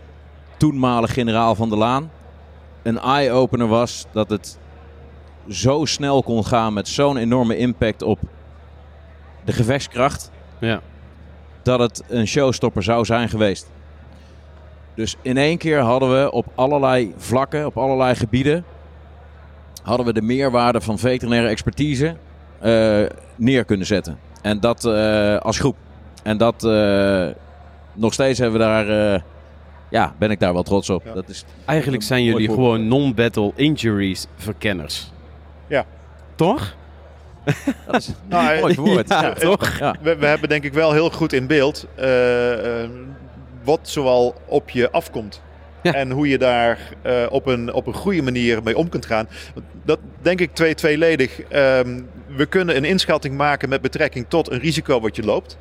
toenmalig 0.57 1.13
generaal 1.13 1.55
van 1.55 1.69
der 1.69 1.79
Laan 1.79 2.11
een 2.89 2.99
eye-opener 2.99 3.67
was 3.67 4.07
dat 4.13 4.31
het 4.31 4.59
zo 5.49 5.85
snel 5.85 6.23
kon 6.23 6.45
gaan 6.45 6.73
met 6.73 6.89
zo'n 6.89 7.17
enorme 7.17 7.57
impact 7.57 8.03
op 8.03 8.19
de 9.45 9.53
gevechtskracht. 9.53 10.31
Ja. 10.61 10.81
Dat 11.63 11.79
het 11.79 12.03
een 12.09 12.27
showstopper 12.27 12.83
zou 12.83 13.05
zijn 13.05 13.29
geweest. 13.29 13.71
Dus 14.95 15.17
in 15.23 15.37
één 15.37 15.59
keer 15.59 15.79
hadden 15.79 16.23
we 16.23 16.31
op 16.31 16.47
allerlei 16.55 17.15
vlakken, 17.17 17.67
op 17.67 17.77
allerlei 17.77 18.15
gebieden, 18.15 18.65
hadden 19.83 20.07
we 20.07 20.13
de 20.13 20.23
meerwaarde 20.23 20.81
van 20.81 20.99
veterinaire 20.99 21.49
expertise 21.49 22.17
uh, 22.65 23.07
neer 23.37 23.65
kunnen 23.65 23.87
zetten. 23.87 24.19
En 24.43 24.61
dat 24.61 24.85
uh, 24.85 25.37
als 25.37 25.59
groep. 25.59 25.77
En 26.23 26.37
dat 26.37 26.65
uh, 26.65 27.27
nog 27.93 28.13
steeds 28.13 28.39
hebben 28.39 28.61
we 28.61 28.67
daar 28.67 29.23
ja, 29.91 30.15
ben 30.19 30.31
ik 30.31 30.41
daar 30.41 30.53
wel 30.53 30.63
trots 30.63 30.91
op. 30.91 31.03
Ja. 31.05 31.13
Dat 31.13 31.29
is 31.29 31.45
Eigenlijk 31.65 32.03
zijn 32.03 32.25
jullie 32.25 32.49
gewoon 32.49 32.89
non-battle 32.89 33.53
injuries 33.55 34.27
verkenners. 34.37 35.13
Ja. 35.67 35.85
Toch? 36.35 36.77
dat 37.87 37.97
is 37.97 38.13
Nou, 38.29 38.55
een 38.55 38.61
mooi 38.61 38.75
verwoord. 38.75 39.09
Ja, 39.09 39.23
Ja, 39.23 39.33
toch? 39.33 39.79
Ja. 39.79 39.97
We, 40.03 40.17
we 40.17 40.27
hebben 40.27 40.49
denk 40.49 40.65
ik 40.65 40.73
wel 40.73 40.93
heel 40.93 41.11
goed 41.11 41.33
in 41.33 41.47
beeld 41.47 41.87
eh, 41.95 42.83
eh, 42.83 42.91
wat 43.65 43.81
zoal 43.83 44.35
op 44.47 44.71
je 44.71 44.91
afkomt. 44.91 45.43
Ja. 45.83 45.95
En 45.95 46.11
hoe 46.11 46.29
je 46.29 46.39
daar 46.39 46.79
eh, 47.03 47.27
op, 47.31 47.47
een, 47.47 47.73
op 47.73 47.87
een 47.87 47.95
goede 47.95 48.23
manier 48.23 48.63
mee 48.63 48.77
om 48.77 48.89
kunt 48.89 49.07
gaan. 49.07 49.29
Dat 49.85 49.99
denk 50.23 50.41
ik 50.41 50.55
twee, 50.55 50.75
tweeledig. 50.75 51.41
Ehm, 51.41 52.01
we 52.27 52.47
kunnen 52.47 52.77
een 52.77 52.85
inschatting 52.85 53.37
maken 53.37 53.69
met 53.69 53.81
betrekking 53.81 54.27
tot 54.29 54.51
een 54.51 54.59
risico 54.59 55.01
wat 55.01 55.17
je 55.17 55.23
loopt. 55.23 55.59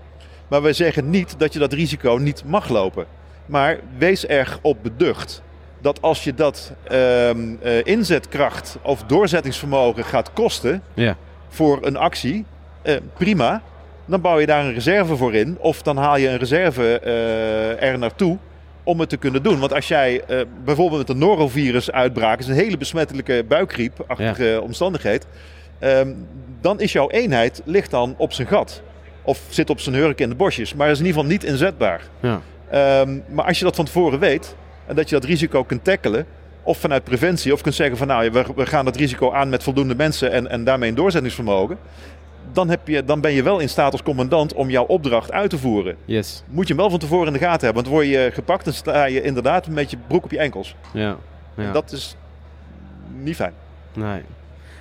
Maar 0.47 0.61
we 0.61 0.73
zeggen 0.73 1.09
niet 1.09 1.39
dat 1.39 1.53
je 1.53 1.59
dat 1.59 1.73
risico 1.73 2.17
niet 2.21 2.43
mag 2.45 2.69
lopen. 2.69 3.05
Maar 3.47 3.79
wees 3.97 4.25
erg 4.25 4.59
op 4.61 4.77
beducht 4.81 5.41
dat 5.81 6.01
als 6.01 6.23
je 6.23 6.33
dat 6.33 6.73
ehm, 6.83 7.55
eh, 7.61 7.85
inzetkracht 7.85 8.77
of 8.81 9.03
doorzettingsvermogen 9.03 10.03
gaat 10.05 10.33
kosten 10.33 10.81
Ja. 10.93 11.15
voor 11.49 11.85
een 11.85 11.97
actie, 11.97 12.45
eh, 12.81 12.95
prima. 13.13 13.61
Dan 14.05 14.21
bouw 14.21 14.39
je 14.39 14.45
daar 14.45 14.65
een 14.65 14.73
reserve 14.73 15.15
voor 15.15 15.33
in. 15.33 15.57
Of 15.59 15.81
dan 15.81 15.97
haal 15.97 16.17
je 16.17 16.27
een 16.29 16.37
reserve 16.37 16.99
eh, 16.99 17.83
er 17.89 17.97
naartoe 17.97 18.37
om 18.83 18.99
het 18.99 19.09
te 19.09 19.17
kunnen 19.17 19.43
doen. 19.43 19.59
Want 19.59 19.73
als 19.73 19.87
jij 19.87 20.23
bijvoorbeeld 20.63 20.99
met 20.99 21.09
een 21.09 21.17
norovirus 21.17 21.91
uitbraak, 21.91 22.39
is 22.39 22.47
een 22.47 22.53
hele 22.55 22.77
besmettelijke 22.77 23.43
buikgriepachtige 23.47 24.59
omstandigheid. 24.63 25.25
ehm, 25.79 26.13
dan 26.61 26.79
is 26.79 26.91
jouw 26.91 27.09
eenheid 27.09 27.61
ligt 27.65 27.91
dan 27.91 28.15
op 28.17 28.33
zijn 28.33 28.47
gat. 28.47 28.81
Of 29.23 29.41
zit 29.49 29.69
op 29.69 29.79
zijn 29.79 29.95
hurk 29.95 30.19
in 30.19 30.29
de 30.29 30.35
bosjes. 30.35 30.73
Maar 30.73 30.89
is 30.89 30.99
in 30.99 31.05
ieder 31.05 31.21
geval 31.21 31.35
niet 31.35 31.43
inzetbaar. 31.43 32.01
Ja. 32.19 32.41
Ehm, 32.69 33.19
maar 33.29 33.45
als 33.45 33.59
je 33.59 33.63
dat 33.65 33.75
van 33.75 33.85
tevoren 33.85 34.19
weet 34.19 34.55
en 34.85 34.95
dat 34.95 35.09
je 35.09 35.15
dat 35.15 35.23
risico 35.23 35.63
kunt 35.63 35.83
tackelen, 35.83 36.25
of 36.63 36.77
vanuit 36.77 37.03
preventie, 37.03 37.53
of 37.53 37.61
kunt 37.61 37.75
zeggen 37.75 37.97
van 37.97 38.07
nou, 38.07 38.31
we, 38.31 38.45
we 38.55 38.65
gaan 38.65 38.85
dat 38.85 38.95
risico 38.95 39.31
aan 39.31 39.49
met 39.49 39.63
voldoende 39.63 39.95
mensen 39.95 40.31
en, 40.31 40.49
en 40.49 40.63
daarmee 40.63 40.89
een 40.89 40.95
doorzettingsvermogen, 40.95 41.77
dan, 42.51 42.69
heb 42.69 42.87
je, 42.87 43.03
dan 43.03 43.21
ben 43.21 43.31
je 43.31 43.43
wel 43.43 43.59
in 43.59 43.69
staat 43.69 43.91
als 43.91 44.03
commandant 44.03 44.53
om 44.53 44.69
jouw 44.69 44.85
opdracht 44.85 45.31
uit 45.31 45.49
te 45.49 45.57
voeren. 45.57 45.95
Yes. 46.05 46.43
Moet 46.47 46.67
je 46.67 46.73
hem 46.73 46.81
wel 46.81 46.89
van 46.89 46.99
tevoren 46.99 47.27
in 47.27 47.33
de 47.33 47.39
gaten 47.39 47.65
hebben, 47.65 47.83
want 47.83 47.95
word 47.95 48.07
je 48.07 48.29
gepakt, 48.33 48.65
dan 48.65 48.73
sta 48.73 49.05
je 49.05 49.21
inderdaad 49.21 49.67
met 49.67 49.91
je 49.91 49.97
broek 50.07 50.23
op 50.23 50.31
je 50.31 50.37
enkels. 50.37 50.75
Ja. 50.93 51.17
ja. 51.55 51.63
En 51.63 51.73
dat 51.73 51.91
is 51.91 52.15
niet 53.13 53.35
fijn. 53.35 53.53
Nee. 53.93 54.21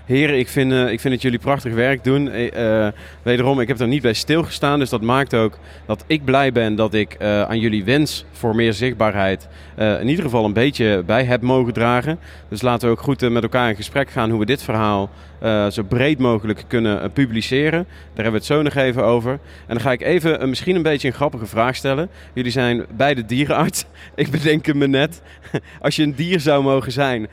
Heren, 0.07 0.39
ik 0.39 0.49
vind, 0.49 0.73
eh, 0.73 0.91
ik 0.91 1.01
vind 1.01 1.15
dat 1.15 1.23
jullie 1.23 1.39
prachtig 1.39 1.75
werk 1.75 2.05
doen. 2.05 2.31
Eh, 2.31 2.87
eh, 2.87 2.93
wederom, 3.23 3.61
ik 3.61 3.69
heb 3.69 3.81
er 3.81 3.89
niet 3.89 4.03
bij 4.03 4.13
stilgestaan. 4.13 4.79
Dus 4.79 4.91
dat 4.91 5.03
maakt 5.03 5.35
ook 5.35 5.59
dat 5.87 6.05
ik 6.07 6.25
blij 6.25 6.53
ben 6.53 6.75
dat 6.75 6.95
ik 6.95 7.17
aan 7.21 7.59
jullie 7.61 7.85
wens 7.85 8.25
voor 8.33 8.55
meer 8.55 8.73
zichtbaarheid 8.73 9.49
in 9.77 10.09
ieder 10.09 10.25
geval 10.25 10.45
een 10.45 10.53
beetje 10.53 11.03
bij 11.07 11.25
heb 11.25 11.43
mogen 11.43 11.73
dragen. 11.73 12.19
Dus 12.49 12.63
laten 12.63 12.89
we 12.89 12.95
ook 12.95 13.01
goed 13.01 13.31
met 13.31 13.43
elkaar 13.43 13.69
in 13.69 13.77
gesprek 13.77 14.11
gaan 14.11 14.31
hoe 14.31 14.39
we 14.39 14.47
dit 14.47 14.63
verhaal 14.63 15.11
eh, 15.39 15.71
zo 15.71 15.83
breed 15.83 16.19
mogelijk 16.19 16.65
kunnen 16.67 17.03
eh, 17.03 17.11
publiceren. 17.13 17.87
Daar 17.89 18.25
hebben 18.25 18.33
we 18.33 18.39
het 18.39 18.47
zo 18.47 18.63
nog 18.63 18.75
even 18.75 19.05
over. 19.05 19.33
En 19.33 19.75
dan 19.75 19.81
ga 19.81 19.93
ik 19.93 20.03
even 20.03 20.41
eh, 20.41 20.49
misschien 20.49 20.77
een 20.77 20.83
beetje 20.83 21.09
een 21.09 21.15
grappige 21.15 21.47
vraag 21.47 21.77
stellen. 21.77 22.09
Jullie 22.35 22.51
zijn 22.51 22.87
beide 22.97 23.25
dierenarts. 23.25 23.85
ik 24.15 24.31
bedenk 24.31 24.75
me 24.75 24.87
net. 24.87 25.23
Als 25.81 25.97
je 25.97 26.03
een 26.03 26.15
dier 26.15 26.41
zou 26.41 26.63
mogen 26.63 26.93
zijn, 26.93 27.29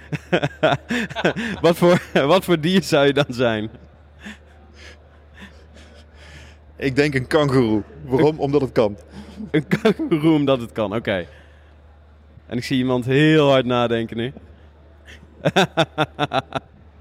wat, 1.61 1.77
voor, 1.77 2.01
wat 2.13 2.43
voor 2.43 2.59
dier 2.59 2.83
zou 2.83 3.05
je 3.05 3.13
dan 3.13 3.25
zijn? 3.29 3.69
Ik 6.77 6.95
denk 6.95 7.15
een 7.15 7.27
kangoeroe. 7.27 7.83
Waarom? 8.05 8.39
Omdat 8.39 8.61
het 8.61 8.71
kan. 8.71 8.97
Een 9.51 9.65
kangoeroe 9.67 10.33
omdat 10.33 10.61
het 10.61 10.71
kan, 10.71 10.95
oké. 10.95 11.25
En 12.47 12.57
ik 12.57 12.63
zie 12.63 12.77
iemand 12.77 13.05
heel 13.05 13.49
hard 13.49 13.65
nadenken 13.65 14.17
nu. 14.17 14.33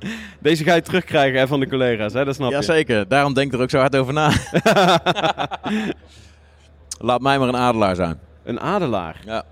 Deze 0.41 0.65
ga 0.65 0.75
je 0.75 0.83
terugkrijgen 0.83 1.39
hè, 1.39 1.47
van 1.47 1.61
de 1.61 1.69
collega's, 1.69 2.13
hè? 2.13 2.25
dat 2.25 2.35
snap 2.35 2.51
je. 2.51 2.55
Jazeker, 2.55 3.09
daarom 3.09 3.35
denk 3.35 3.47
ik 3.47 3.53
er 3.59 3.63
ook 3.63 3.71
zo 3.71 3.79
hard 3.79 3.97
over 3.97 4.13
na. 4.13 4.33
Laat 6.99 7.21
mij 7.21 7.39
maar 7.39 7.49
een 7.49 7.57
adelaar 7.57 7.95
zijn. 7.95 8.19
Een 8.45 8.61
adelaar. 8.61 9.21
Ja. 9.25 9.45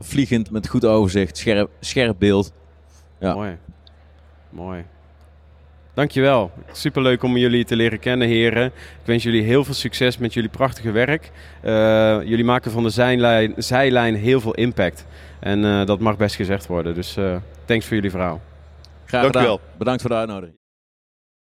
Vliegend, 0.00 0.50
met 0.50 0.68
goed 0.68 0.84
overzicht, 0.84 1.36
scherp, 1.36 1.70
scherp 1.80 2.18
beeld. 2.18 2.52
Ja. 3.18 3.34
Mooi. 3.34 3.56
Mooi. 4.50 4.84
Dankjewel. 5.94 6.50
Superleuk 6.72 7.22
om 7.22 7.36
jullie 7.36 7.64
te 7.64 7.76
leren 7.76 7.98
kennen, 7.98 8.28
heren. 8.28 8.66
Ik 8.66 8.72
wens 9.04 9.22
jullie 9.22 9.42
heel 9.42 9.64
veel 9.64 9.74
succes 9.74 10.18
met 10.18 10.34
jullie 10.34 10.50
prachtige 10.50 10.90
werk. 10.90 11.30
Eh, 11.60 11.72
jullie 12.24 12.44
maken 12.44 12.70
van 12.70 12.82
de 12.82 12.90
zijlijn, 12.90 13.54
zijlijn 13.56 14.14
heel 14.14 14.40
veel 14.40 14.54
impact. 14.54 15.06
En 15.40 15.64
eh, 15.64 15.86
dat 15.86 16.00
mag 16.00 16.16
best 16.16 16.34
gezegd 16.34 16.66
worden. 16.66 16.94
Dus 16.94 17.16
eh, 17.16 17.36
thanks 17.64 17.86
voor 17.86 17.94
jullie 17.94 18.10
verhaal. 18.10 18.40
Graag 19.12 19.32
Dank 19.32 19.36
gedaan. 19.36 19.58
wel. 19.58 19.76
Bedankt 19.78 20.00
voor 20.00 20.10
de 20.10 20.16
uitnodiging. 20.16 20.61